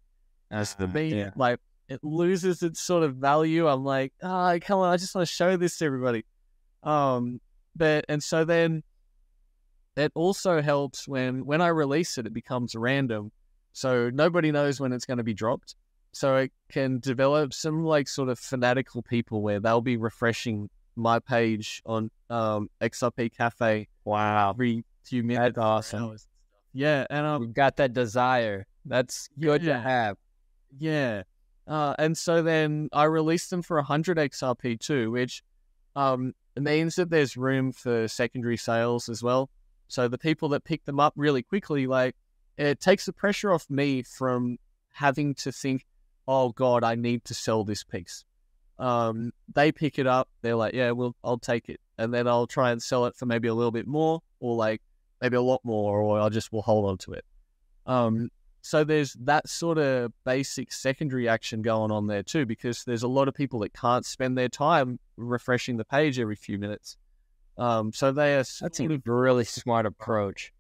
[0.51, 1.15] as the Ah, me.
[1.15, 1.31] yeah.
[1.37, 3.69] Like it loses its sort of value.
[3.69, 6.25] I'm like, ah, come on, I just want to show this to everybody.
[6.83, 7.41] Um,
[7.75, 8.83] but and so then
[9.97, 13.33] it also helps when when I release it, it becomes random,
[13.73, 15.75] so nobody knows when it's going to be dropped.
[16.13, 21.19] So it can develop some like sort of fanatical people where they'll be refreshing my
[21.19, 24.51] page on um, XRP Cafe Wow.
[24.51, 25.57] every few minutes.
[25.57, 26.05] That's awesome.
[26.05, 26.27] hours.
[26.73, 28.67] Yeah, and um, You've got that desire.
[28.87, 29.75] That's good Yeah.
[29.75, 30.17] to have.
[30.79, 31.23] Yeah.
[31.67, 35.43] Uh, and so then I released them for 100 XRP too, which
[35.97, 39.51] um, means that there's room for secondary sales as well.
[39.89, 42.15] So the people that pick them up really quickly, like
[42.57, 44.59] it takes the pressure off me from
[44.91, 45.85] having to think,
[46.29, 48.25] oh God, I need to sell this piece.
[48.79, 51.81] Um, they pick it up, they're like, yeah, well, I'll take it.
[51.99, 54.83] And then I'll try and sell it for maybe a little bit more or like
[55.21, 57.25] maybe a lot more, or I just will hold on to it.
[57.87, 58.29] Um,
[58.67, 63.09] so there's that sort of basic secondary action going on there too, because there's a
[63.09, 66.97] lot of people that can't spend their time refreshing the page every few minutes.
[67.59, 70.53] Um, so they are That's a really smart approach.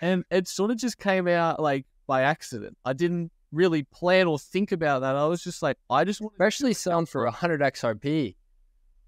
[0.00, 2.76] and it sort of just came out like by accident.
[2.84, 5.14] I didn't really plan or think about that.
[5.14, 8.34] I was just like, I just want Especially selling for 100 XRP.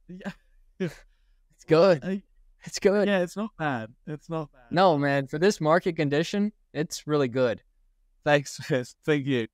[0.08, 0.32] yeah,
[0.78, 2.00] It's good.
[2.04, 2.22] I-
[2.64, 3.06] It's good.
[3.08, 3.92] yeah, it's not bad.
[4.06, 4.62] It's not bad.
[4.70, 7.60] No, man, for this market condition, it's really good.
[8.26, 8.58] Thanks.
[9.04, 9.46] Thank you.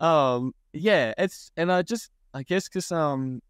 [0.00, 3.42] Um, yeah, it's and I just I guess because um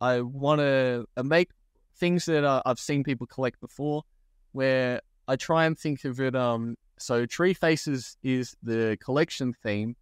[0.00, 1.50] I want to make
[1.96, 4.04] things that uh, I've seen people collect before,
[4.52, 6.36] where I try and think of it.
[6.36, 9.96] Um, so tree faces is the collection theme,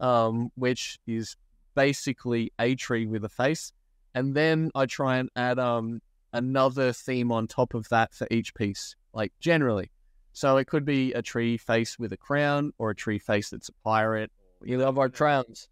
[0.00, 1.36] um, which is
[1.76, 3.72] basically a tree with a face,
[4.16, 6.00] and then I try and add um
[6.32, 9.92] another theme on top of that for each piece, like generally.
[10.40, 13.68] So it could be a tree face with a crown, or a tree face that's
[13.68, 14.32] a pirate.
[14.62, 15.68] We love our crowns.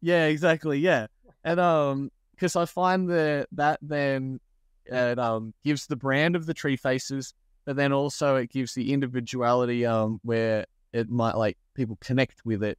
[0.00, 0.78] Yeah, exactly.
[0.78, 1.08] Yeah,
[1.42, 4.38] and um, because I find that that then
[4.84, 7.34] it um gives the brand of the tree faces,
[7.64, 12.62] but then also it gives the individuality um where it might like people connect with
[12.62, 12.78] it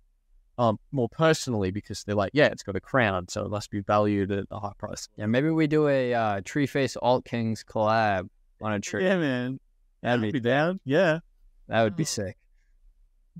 [0.58, 3.82] um more personally because they're like, yeah, it's got a crown, so it must be
[3.82, 5.10] valued at a high price.
[5.18, 8.30] Yeah, maybe we do a uh, Tree Face Alt Kings collab
[8.62, 9.04] on a tree.
[9.04, 9.60] Yeah, man.
[10.02, 10.80] That'd be be down.
[10.86, 11.20] Yeah.
[11.68, 12.06] that would be Oh.
[12.06, 12.38] sick.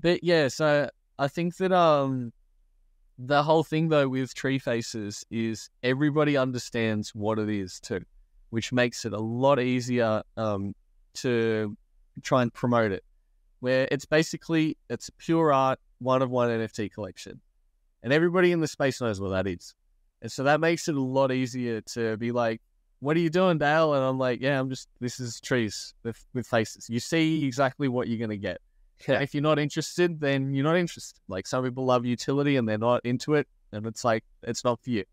[0.00, 2.32] But yeah, so I think that um
[3.18, 8.00] the whole thing though with tree faces is everybody understands what it is too,
[8.50, 10.74] which makes it a lot easier um
[11.14, 11.76] to
[12.22, 13.04] try and promote it.
[13.60, 17.40] Where it's basically it's a pure art one of one NFT collection.
[18.02, 19.74] And everybody in the space knows what that is.
[20.22, 22.62] And so that makes it a lot easier to be like,
[23.00, 23.94] what are you doing, Dale?
[23.94, 26.88] And I'm like, yeah, I'm just this is trees with with faces.
[26.88, 28.60] You see exactly what you're gonna get.
[29.08, 29.20] Yeah.
[29.20, 31.18] If you're not interested, then you're not interested.
[31.26, 34.82] Like some people love utility and they're not into it, and it's like it's not
[34.82, 35.04] for you.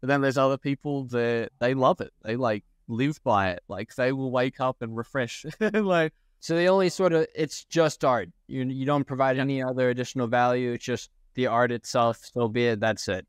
[0.00, 2.12] But then there's other people that they love it.
[2.22, 3.62] They like live by it.
[3.68, 5.44] Like they will wake up and refresh.
[5.60, 8.28] like So the only sort of it's just art.
[8.46, 10.72] You you don't provide any other additional value.
[10.72, 12.20] It's just the art itself.
[12.32, 12.80] So be it.
[12.80, 13.26] That's it.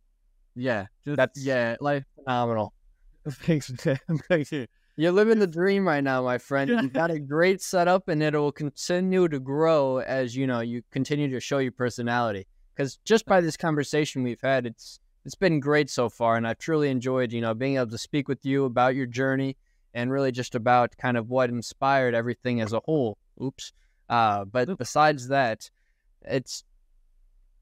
[0.56, 1.76] yeah, just, That's- yeah.
[1.80, 2.74] Like Phenomenal.
[3.30, 3.72] thanks,
[4.28, 4.68] thank you.
[4.96, 6.70] You're living the dream right now, my friend.
[6.70, 10.84] You've got a great setup, and it will continue to grow as you know you
[10.92, 12.46] continue to show your personality.
[12.76, 16.60] Because just by this conversation we've had, it's it's been great so far, and I've
[16.60, 19.58] truly enjoyed you know being able to speak with you about your journey
[19.94, 23.18] and really just about kind of what inspired everything as a whole.
[23.42, 23.72] Oops.
[24.10, 25.70] Uh, but besides that,
[26.24, 26.64] it's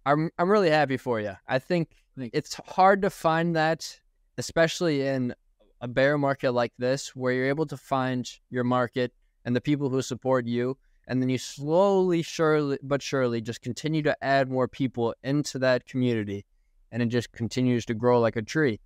[0.05, 1.33] I'm I'm really happy for you.
[1.47, 2.37] I think Thanks.
[2.37, 3.99] it's hard to find that,
[4.37, 5.33] especially in
[5.81, 9.11] a bear market like this, where you're able to find your market
[9.43, 14.03] and the people who support you, and then you slowly, surely, but surely, just continue
[14.03, 16.45] to add more people into that community,
[16.91, 18.79] and it just continues to grow like a tree.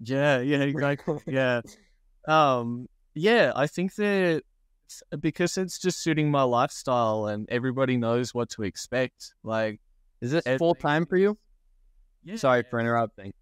[0.00, 1.18] Yeah, yeah, exactly.
[1.26, 1.60] yeah.
[2.26, 4.42] Um, yeah, I think that
[5.18, 9.34] because it's just suiting my lifestyle and everybody knows what to expect.
[9.42, 9.80] Like,
[10.20, 11.36] Is this full time for you?
[12.24, 12.36] yeah.
[12.36, 13.32] Sorry for interrupting.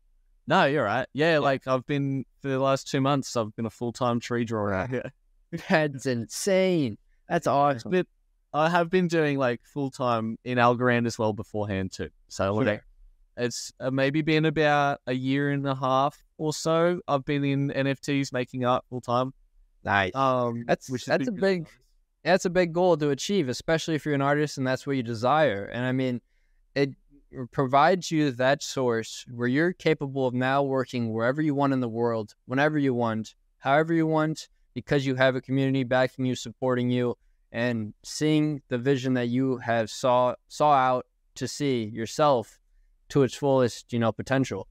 [0.46, 1.06] No, you're right.
[1.12, 3.36] Yeah, like I've been for the last two months.
[3.36, 5.12] I've been a full time tree drawer out here.
[5.68, 6.98] That's insane.
[7.28, 7.90] That's awesome.
[7.90, 8.06] But
[8.52, 12.10] I have been doing like full time in Algorand as well beforehand too.
[12.28, 12.84] So like, Sure.
[13.38, 17.00] it's uh, maybe been about a year and a half or so.
[17.08, 19.32] I've been in NFTs making art full time.
[19.84, 20.14] Nice.
[20.14, 21.70] Um, That's- which has a big- nice.
[22.24, 25.02] that's a big goal to achieve, especially if you're an artist and that's what you
[25.02, 25.64] desire.
[25.66, 26.20] And I mean,
[27.52, 31.88] provides you that source where you're capable of now working wherever you want in the
[31.88, 36.90] world, whenever you want, however you want, because you have a community backing you, supporting
[36.90, 37.16] you,
[37.52, 42.58] and seeing the vision that you have saw saw out to see yourself
[43.08, 44.66] to its fullest, you know, potential.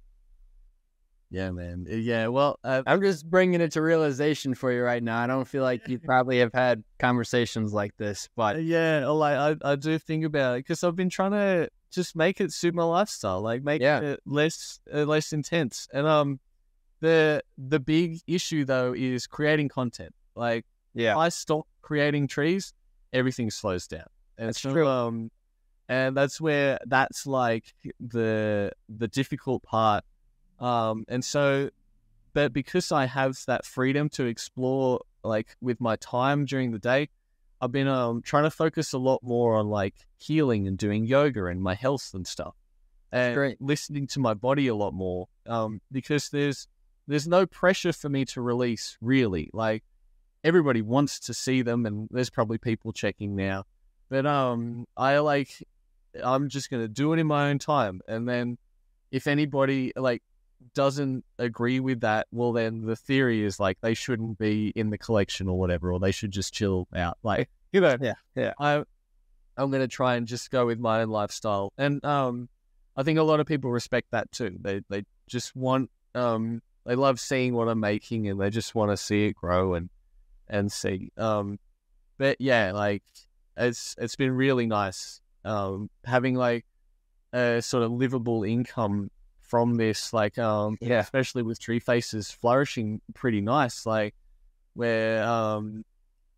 [1.35, 1.85] Yeah, man.
[1.91, 5.19] Uh, Yeah, well, uh, I'm just bringing it to realization for you right now.
[5.19, 9.35] I don't feel like you probably have had conversations like this, but Uh, yeah, like
[9.63, 12.73] I, I do think about it because I've been trying to just make it suit
[12.73, 13.99] my lifestyle, like make Yeah.
[13.99, 15.89] it less uh, less intense.
[15.93, 16.39] And um,
[17.01, 20.13] the the big issue though is creating content.
[20.35, 22.73] Like yeah, if I stop creating trees,
[23.11, 24.07] everything slows down.
[24.37, 24.87] And That's so, true.
[24.87, 25.31] Um,
[25.89, 30.03] and that's where that's like the the difficult part.
[30.59, 31.69] Um, and so,
[32.33, 37.09] but because I have that freedom to explore, like with my time during the day,
[37.61, 41.45] I've been um trying to focus a lot more on like healing and doing yoga
[41.45, 42.55] and my health and stuff,
[43.11, 43.61] and great.
[43.61, 45.27] listening to my body a lot more.
[45.47, 46.67] Um, because there's
[47.07, 49.49] there's no pressure for me to release really.
[49.53, 49.83] Like
[50.43, 53.63] everybody wants to see them, and there's probably people checking now.
[54.09, 55.49] But um, I like
[56.23, 58.57] I'm just gonna do it in my own time, and then
[59.11, 60.21] if anybody like
[60.73, 64.97] doesn't agree with that, well, then the theory is like they shouldn't be in the
[64.97, 67.17] collection or whatever, or they should just chill out.
[67.23, 68.53] Like you know, Yeah, yeah.
[68.59, 68.83] I
[69.57, 72.49] I'm gonna try and just go with my own lifestyle, and um,
[72.95, 74.57] I think a lot of people respect that too.
[74.59, 78.91] They they just want um they love seeing what I'm making, and they just want
[78.91, 79.89] to see it grow and
[80.47, 81.11] and see.
[81.17, 81.59] Um,
[82.17, 83.03] but yeah, like
[83.57, 86.65] it's it's been really nice um having like
[87.33, 89.11] a sort of livable income
[89.47, 90.99] from this like um Yeah.
[90.99, 94.15] especially with tree faces flourishing pretty nice like
[94.73, 95.85] where um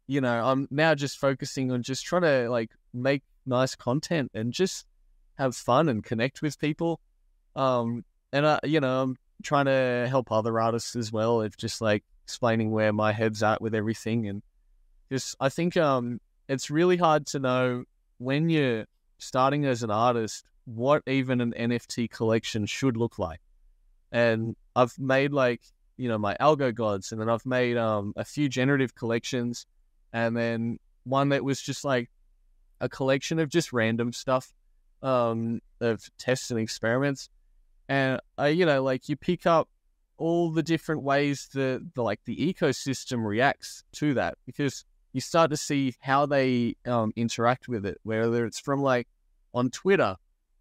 [0.08, 4.52] you know i'm now just focusing on just trying to like make nice content and
[4.54, 4.86] just
[5.38, 7.00] have fun and connect with people
[7.56, 8.04] um
[8.34, 12.04] and i you know i'm trying to help other artists as well of just like
[12.26, 14.42] explaining where my head's at with everything and
[15.12, 17.84] just i think um it's really hard to know
[18.18, 18.86] when you're
[19.20, 23.40] starting as an artist what even an NFT collection should look like.
[24.12, 25.62] And I've made like,
[25.96, 29.66] you know, my algo gods and then I've made um a few generative collections
[30.14, 32.10] and then one that was just like
[32.82, 34.54] a collection of just random stuff,
[35.02, 37.30] um, of tests and experiments,
[37.90, 39.70] and uh, you know, like you pick up
[40.18, 45.50] all the different ways that the like the ecosystem reacts to that because you start
[45.52, 49.08] to see how they um, interact with it, whether it's from like
[49.54, 50.18] on Twitter,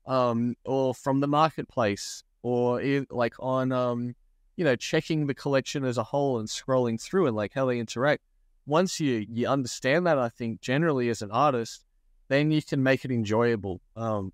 [0.06, 4.14] um, or from the marketplace, or in, like on um,
[4.56, 7.78] you know checking the collection as a whole and scrolling through and like how they
[7.78, 8.22] interact.
[8.66, 11.84] Once you you understand that, I think generally as an artist,
[12.28, 13.80] then you can make it enjoyable.
[13.96, 14.32] Um,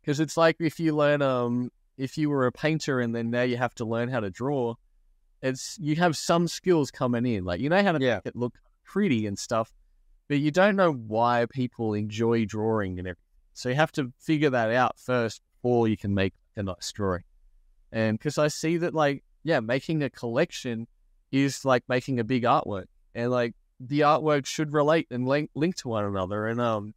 [0.00, 3.42] because it's like if you learn um if you were a painter and then now
[3.42, 4.74] you have to learn how to draw,
[5.42, 7.44] it's you have some skills coming in.
[7.44, 8.16] Like you know how to Yeah.
[8.16, 9.72] make it look pretty and stuff,
[10.28, 13.31] but you don't know why people enjoy drawing and everything.
[13.54, 17.24] So you have to figure that out first before you can make a nice drawing.
[17.90, 20.86] And because I see that like yeah, making a collection
[21.30, 25.76] is like making a big artwork, and like the artwork should relate and link link
[25.76, 26.46] to one another.
[26.46, 26.94] And um,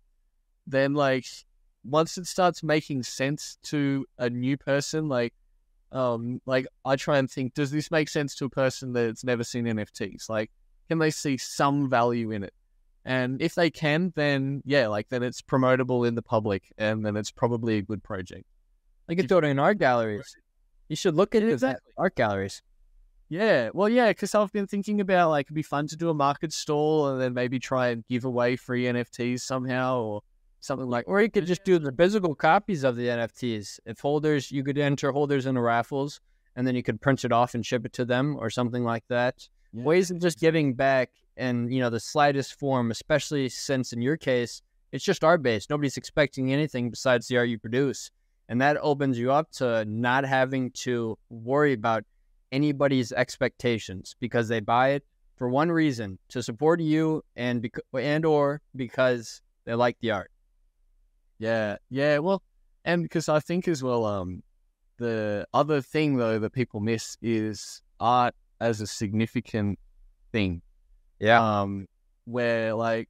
[0.68, 1.26] then like
[1.84, 5.34] once it starts making sense to a new person, like
[5.91, 9.43] um, like I try and think, does this make sense to a person that's never
[9.43, 10.30] seen NFTs?
[10.30, 10.51] Like,
[10.89, 12.53] can they see some value in it?
[13.06, 17.16] And if they can, then yeah, like then it's promotable in the public, and then
[17.16, 18.45] it's probably a good project.
[19.08, 20.36] Like could throw it in art galleries.
[20.89, 21.91] You should look at it Exactly.
[21.97, 22.62] art galleries.
[23.30, 26.14] Yeah, well, yeah, because I've been thinking about like it'd be fun to do a
[26.14, 30.22] market stall and then maybe try and give away free NFTs somehow or
[30.60, 31.06] something like.
[31.08, 33.80] Or you could just do the physical copies of the NFTs.
[33.86, 36.22] If holders, you could enter holders into raffles,
[36.56, 39.03] and then you could print it off and ship it to them, or something like
[39.10, 39.47] that.
[39.74, 39.84] Yeah.
[39.84, 44.18] Ways of just giving back, in you know the slightest form, especially since in your
[44.18, 44.62] case
[44.92, 45.70] it's just art based.
[45.70, 48.12] Nobody's expecting anything besides the art you produce,
[48.50, 52.04] and that opens you up to not having to worry about
[52.52, 55.04] anybody's expectations because they buy it
[55.36, 60.32] for one reason to support you and bec- and or because they like the art.
[61.40, 62.20] Yeah, yeah.
[62.20, 62.42] Well,
[62.86, 64.42] and because I think as well, um,
[64.98, 69.78] the other thing though that people miss is art as a significant
[70.32, 70.62] thing.
[71.20, 71.61] Yeah.
[71.61, 71.88] Um,
[72.26, 73.09] where like,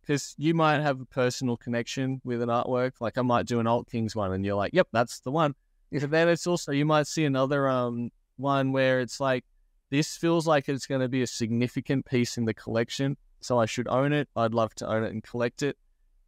[0.00, 2.92] because you might have a personal connection with an artwork.
[3.00, 5.54] Like I might do an Alt Kings one, and you're like, "Yep, that's the one."
[5.92, 9.44] But then it's also you might see another um one where it's like,
[9.90, 13.66] this feels like it's going to be a significant piece in the collection, so I
[13.66, 14.28] should own it.
[14.34, 15.76] I'd love to own it and collect it.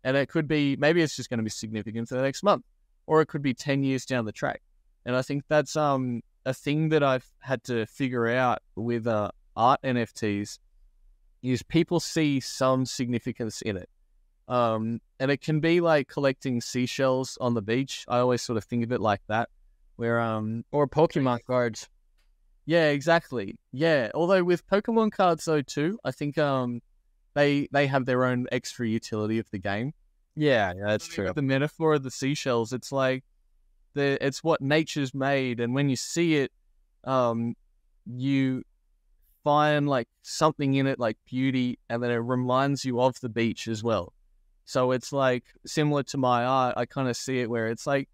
[0.05, 2.65] And it could be maybe it's just going to be significant for the next month,
[3.07, 4.63] or it could be ten years down the track.
[5.05, 9.31] And I think that's um a thing that I've had to figure out with uh,
[9.57, 10.59] art NFTs
[11.43, 13.89] is people see some significance in it.
[14.49, 18.05] Um, and it can be like collecting seashells on the beach.
[18.09, 19.49] I always sort of think of it like that,
[19.97, 21.89] where um, Or Pokemon cards.
[22.67, 24.11] yeah, exactly, yeah.
[24.15, 26.81] Although with Pokemon cards though too, I think um,
[27.35, 29.93] they they have their own extra utility of the game.
[30.35, 31.33] Yeah, yeah, that's true.
[31.35, 33.25] The metaphor of the seashells, it's like
[33.95, 36.53] the it's what nature's made, and when you see it,
[37.05, 37.55] um,
[38.07, 38.65] you
[39.45, 43.69] find like something in it, like beauty, and then it reminds you of the beach
[43.69, 44.13] as well.
[44.65, 46.75] So it's like similar to my art.
[46.77, 48.09] I kind of see it where it's like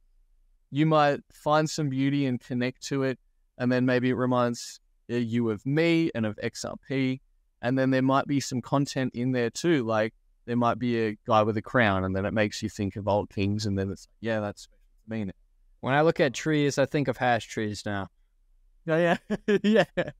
[0.70, 3.18] you might find some beauty and connect to it,
[3.58, 7.20] and then maybe it reminds uh, you of me and of XRP,
[7.62, 10.14] and then there might be some content in there too, like
[10.46, 13.06] there might be a guy with a crown, and then it makes you think of
[13.06, 15.32] Alt Kings, and then it's yeah, that's special to me.
[15.80, 18.08] When I look at trees, I think of hash trees now.
[18.86, 19.18] Yeah,
[19.62, 20.10] yeah, yeah.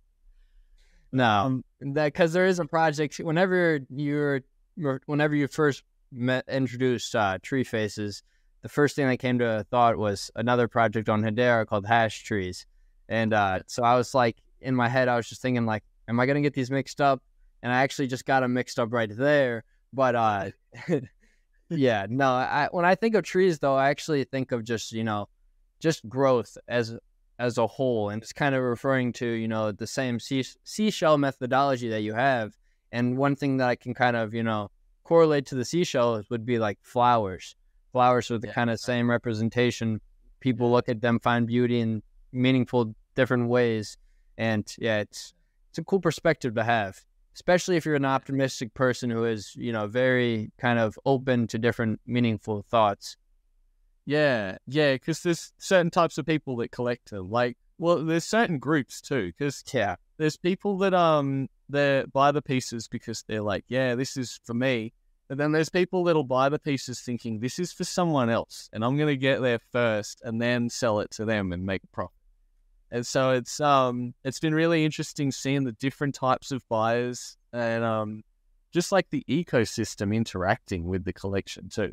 [1.13, 3.19] No, Um, that because there is a project.
[3.19, 4.43] Whenever you're,
[4.77, 5.83] whenever you first
[6.13, 8.23] met introduced uh, tree faces,
[8.63, 12.23] the first thing that came to a thought was another project on Hedera called Hash
[12.25, 12.67] Trees,
[13.09, 16.19] and uh, so I was like, in my head, I was just thinking like, am
[16.21, 17.23] I gonna get these mixed up?
[17.63, 19.65] And I actually just got them mixed up right there.
[19.93, 20.51] But uh,
[21.71, 25.05] yeah, no, I when I think of trees though, I actually think of just you
[25.05, 25.29] know,
[25.81, 26.97] just growth as
[27.39, 31.19] as a whole, and it's kind of referring to you know the same sea, seashell
[31.19, 32.57] methodology that you have.
[32.93, 34.71] And one thing that I can kind of you know
[35.05, 37.57] correlate to the seashells would be like flowers,
[37.93, 38.55] flowers with the Yeah.
[38.55, 40.01] kind of same representation.
[40.41, 43.97] People look at them, find beauty in meaningful different ways,
[44.37, 45.33] and yeah, it's
[45.71, 49.73] it's a cool perspective to have, especially if you're an optimistic person who is you
[49.73, 53.17] know very kind of open to different meaningful thoughts.
[54.09, 57.31] Yeah, yeah, because there's certain types of people that collect them.
[57.31, 62.41] Like, well, there's certain groups too, because Yeah, there's people that um they buy the
[62.41, 64.95] pieces because they're like, yeah, this is for me.
[65.29, 68.83] But then there's people that'll buy the pieces thinking this is for someone else, and
[68.83, 72.17] I'm gonna get there first and then sell it to them and make a profit.
[72.91, 77.85] And so it's um it's been really interesting seeing the different types of buyers and
[77.85, 78.23] um
[78.73, 81.93] just like the ecosystem interacting with the collection too.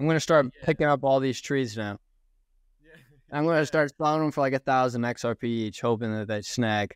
[0.00, 0.64] I'm gonna start Yeah.
[0.66, 1.98] picking up all these trees now.
[3.30, 6.94] I'm gonna start selling them for like a thousand XRP each, hoping that they snag.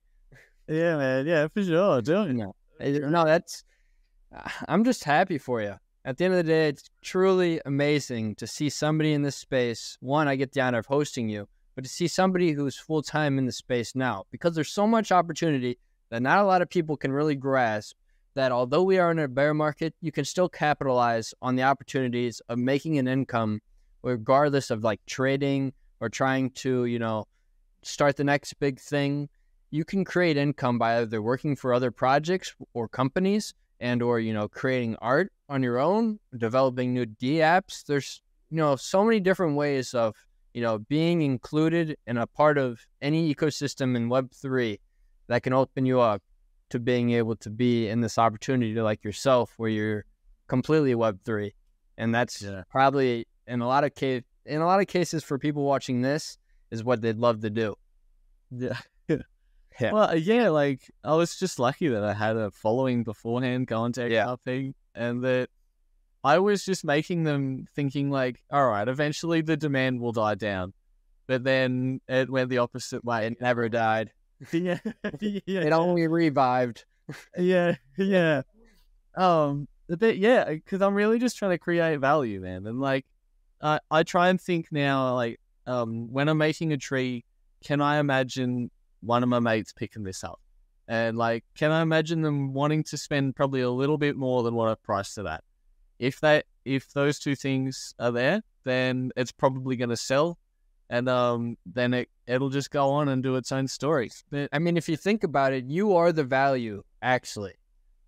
[0.68, 1.26] Yeah, man.
[1.26, 2.02] Yeah, for sure.
[2.02, 2.32] Do it.
[2.34, 3.64] No, no, that's.
[4.68, 5.74] I'm just happy for you.
[6.04, 9.96] At the end of the day, it's truly amazing to see somebody in this space.
[10.00, 13.38] One, I get the honor of hosting you, but to see somebody who's full time
[13.38, 15.78] in the space now, because there's so much opportunity
[16.10, 17.96] that not a lot of people can really grasp.
[18.36, 22.42] That although we are in a bear market, you can still capitalize on the opportunities
[22.50, 23.62] of making an income,
[24.02, 27.24] regardless of like trading or trying to, you know,
[27.80, 29.30] start the next big thing.
[29.70, 34.34] You can create income by either working for other projects or companies and or you
[34.34, 37.86] know creating art on your own developing new d apps.
[37.86, 38.20] There's
[38.50, 40.14] you know so many different ways of
[40.52, 44.78] you know being included in a part of any ecosystem in web 3
[45.28, 46.22] that can open you up
[46.70, 50.04] to being able to be in this opportunity like yourself where you're
[50.48, 51.54] completely web 3
[51.98, 52.62] and that's Yeah.
[52.70, 56.38] probably in a lot of case in a lot of cases for people watching this
[56.70, 57.74] is what they'd love to do
[58.50, 58.78] Yeah.
[59.78, 59.92] Yeah.
[59.92, 64.08] Well, yeah, like I was just lucky that I had a following beforehand going to
[64.10, 64.24] Yeah.
[64.46, 65.50] XRP and that
[66.24, 70.72] I was just making them thinking like, all right, eventually the demand will die down.
[71.26, 73.26] But then it went the opposite way.
[73.26, 74.12] it never died
[74.52, 74.78] yeah,
[75.20, 76.84] yeah, it only revived
[77.36, 78.42] yeah, yeah.
[79.16, 82.66] Um, but yeah, because I'm really just trying to create value, man.
[82.66, 83.06] And like,
[83.62, 87.24] I I try and think now, like, um, when I'm making a tree,
[87.64, 88.70] can I imagine
[89.00, 90.40] one of my mates picking this up?
[90.88, 94.54] And like, can I imagine them wanting to spend probably a little bit more than
[94.54, 95.42] what I've priced it at?
[95.98, 100.38] If that, if those two things are there, then it's probably going to sell,
[100.90, 104.10] and um, then it it'll just go on and do its own story.
[104.30, 107.54] But I mean, if you think about it, you are the value actually,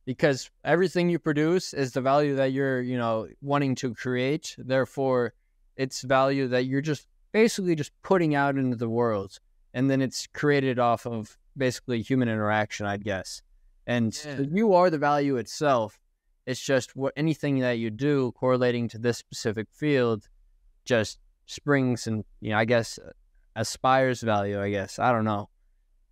[0.04, 4.56] because everything you produce is the value that you're, you know, wanting to create.
[4.58, 5.34] Therefore,
[5.76, 9.38] it's value that you're just basically just putting out into the world,
[9.74, 13.42] and then it's created off of basically human interaction, I guess.
[13.86, 14.40] And Yeah.
[14.40, 16.00] you are the value itself.
[16.46, 20.28] It's just what anything that you do correlating to this specific field,
[20.84, 21.18] just
[21.48, 22.98] springs and you know, I guess
[23.56, 24.60] aspires value.
[24.62, 25.48] I guess I don't know.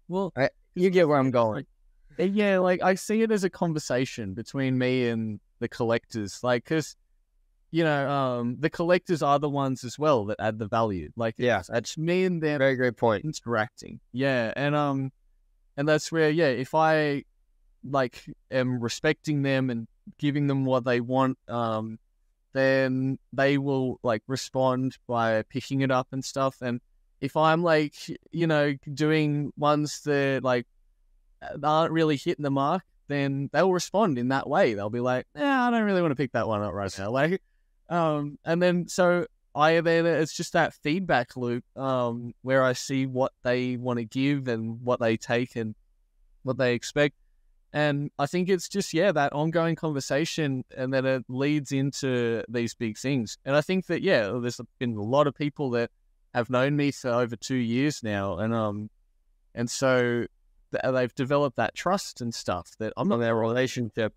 [0.09, 0.33] well,
[0.75, 1.67] You get where I'm going.
[2.19, 6.43] Uh, Yeah, like I see it as a conversation between me and the collectors.
[6.43, 6.97] Like, because,
[7.71, 11.11] you know, um, the collectors are the ones as well that add the value.
[11.15, 13.27] Like, Yeah, it's, it's me and them Very great point.
[13.27, 14.01] interacting.
[14.13, 15.13] Yeah, and um,
[15.77, 17.25] and that's where yeah, if I
[17.85, 19.87] like am respecting them and
[20.19, 21.99] giving them what they want, um,
[22.57, 26.57] then they will like respond by picking it up and stuff.
[26.63, 26.81] And
[27.21, 27.95] if I'm like
[28.31, 30.67] you know doing ones that like
[31.63, 34.75] aren't really hitting the mark, then they'll respond in that way.
[34.75, 37.11] They'll be like, "Yeah, I don't really want to pick that one up right now."
[37.11, 37.43] Like,
[37.89, 43.07] um, and then so I then it's just that feedback loop um, where I see
[43.07, 45.75] what they want to give and what they take and
[46.43, 47.15] what they expect.
[47.73, 52.75] And I think it's just, yeah, that ongoing conversation and then it leads into these
[52.75, 53.37] big things.
[53.45, 55.91] And I think that, yeah, there's been a lot of people that
[56.33, 58.39] have known me for over two years now.
[58.39, 58.89] And, um,
[59.55, 60.27] and so
[60.73, 64.15] th- they've developed that trust and stuff that I'm On not, their relationship,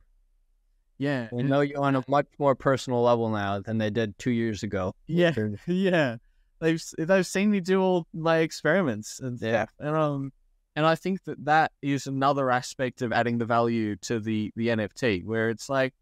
[0.97, 4.32] yeah, they know you on a much more personal level now than they did two
[4.32, 4.93] years ago.
[5.08, 5.34] yeah,
[5.68, 6.18] yeah.
[6.60, 9.64] They've they've seen me do all my experiments and Yeah.
[9.64, 10.34] stuff, and um,
[10.76, 14.67] and I think that that is another aspect of adding the value to the the
[14.70, 15.93] NFT, where it's like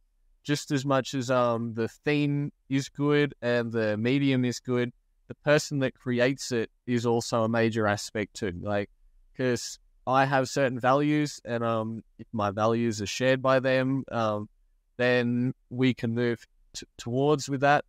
[0.43, 4.91] just as much as um the theme is good and the medium is good,
[5.27, 8.53] the person that creates it is also a major aspect too.
[8.61, 8.89] Like,
[9.33, 14.47] because I have certain values, and um, if my values are shared by them, um,
[14.95, 17.83] then we can move t- towards with that.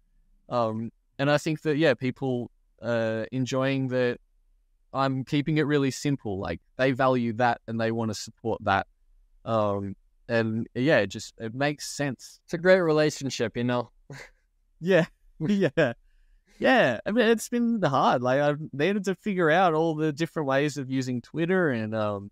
[0.49, 2.51] Um, and I think that yeah, people
[2.81, 4.18] uh enjoying that
[4.93, 6.39] I'm keeping it really simple.
[6.41, 8.86] Like they value that and they want to support that.
[9.45, 9.97] Um,
[10.28, 12.41] and yeah, it just it makes sense.
[12.45, 13.91] It's a great relationship, you know.
[14.80, 15.07] Yeah,
[15.41, 15.93] yeah,
[16.59, 17.01] yeah.
[17.07, 18.22] I mean, it's been hard.
[18.22, 22.30] Like I've needed to figure out all the different ways of using Twitter and um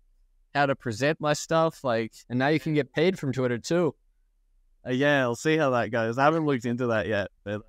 [0.55, 1.83] how to present my stuff.
[1.83, 3.95] Like, And now you can get paid from Twitter too.
[4.87, 6.17] uh, yeah, I'll see how that goes.
[6.17, 7.61] I haven't looked into that yet, but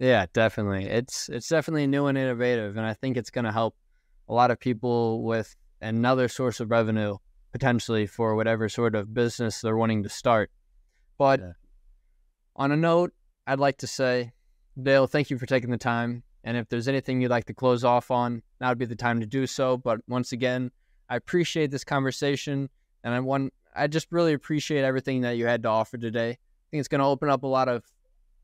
[0.00, 0.86] Yeah, definitely.
[0.86, 3.76] It's it's definitely new and innovative, and I think it's going to help
[4.28, 7.18] a lot of people with another source of revenue
[7.52, 10.50] potentially for whatever sort of business they're wanting to start.
[11.18, 11.52] But Yeah.
[12.56, 13.12] on a note,
[13.46, 14.32] I'd like to say,
[14.80, 16.22] Dale, thank you for taking the time.
[16.44, 19.20] And if there's anything you'd like to close off on, now would be the time
[19.20, 19.76] to do so.
[19.76, 20.70] But once again,
[21.10, 22.70] I appreciate this conversation,
[23.04, 26.30] and I want I just really appreciate everything that you had to offer today.
[26.30, 27.84] I think it's going to open up a lot of,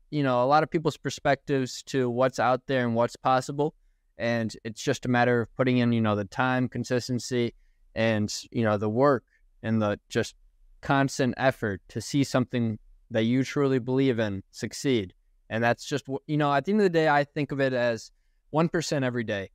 [0.09, 3.73] you know, a lot of people's perspectives to what's out there and what's possible.
[4.17, 7.53] And it's just a matter of putting in, you know, the time, consistency,
[7.95, 9.23] and, you know, the work
[9.63, 10.35] and the just
[10.81, 12.79] constant effort to see something
[13.11, 15.13] that you truly believe in succeed.
[15.49, 17.73] And that's just, you know, at the end of the day, I think of it
[17.73, 18.11] as
[18.53, 19.49] 1% every day.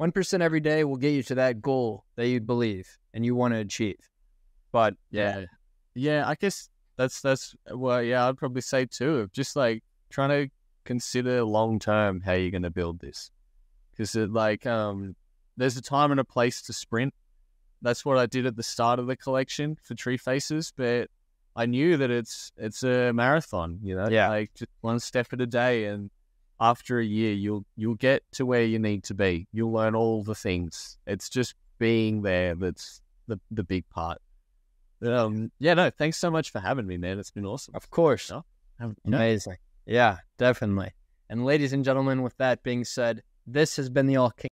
[0.00, 3.54] 1% every day will get you to that goal that you believe and you want
[3.54, 3.98] to achieve.
[4.72, 5.44] But yeah,
[5.94, 10.50] yeah, I guess that's, that's, well, yeah, I'd probably say too, just like trying to
[10.84, 13.30] consider long term how you're going to build this.
[13.90, 15.14] Because like, um,
[15.56, 17.14] there's a time and a place to sprint.
[17.82, 21.08] That's what I did at the start of the collection for Tree Faces, but
[21.54, 24.28] I knew that it's it's a marathon, you know, Yeah.
[24.28, 26.10] like just one step at a day, and
[26.60, 29.46] after a year, you'll you'll get to where you need to be.
[29.52, 30.98] You'll learn all the things.
[31.06, 34.18] It's just being there that's the the big part.
[35.04, 37.18] Um, yeah, no, thanks so much for having me, man.
[37.18, 37.74] It's been awesome.
[37.74, 38.30] of course,
[39.04, 39.56] amazing.
[39.86, 40.92] Yeah, definitely.
[41.28, 44.50] And ladies and gentlemen, with that being said, this has been the Alt King.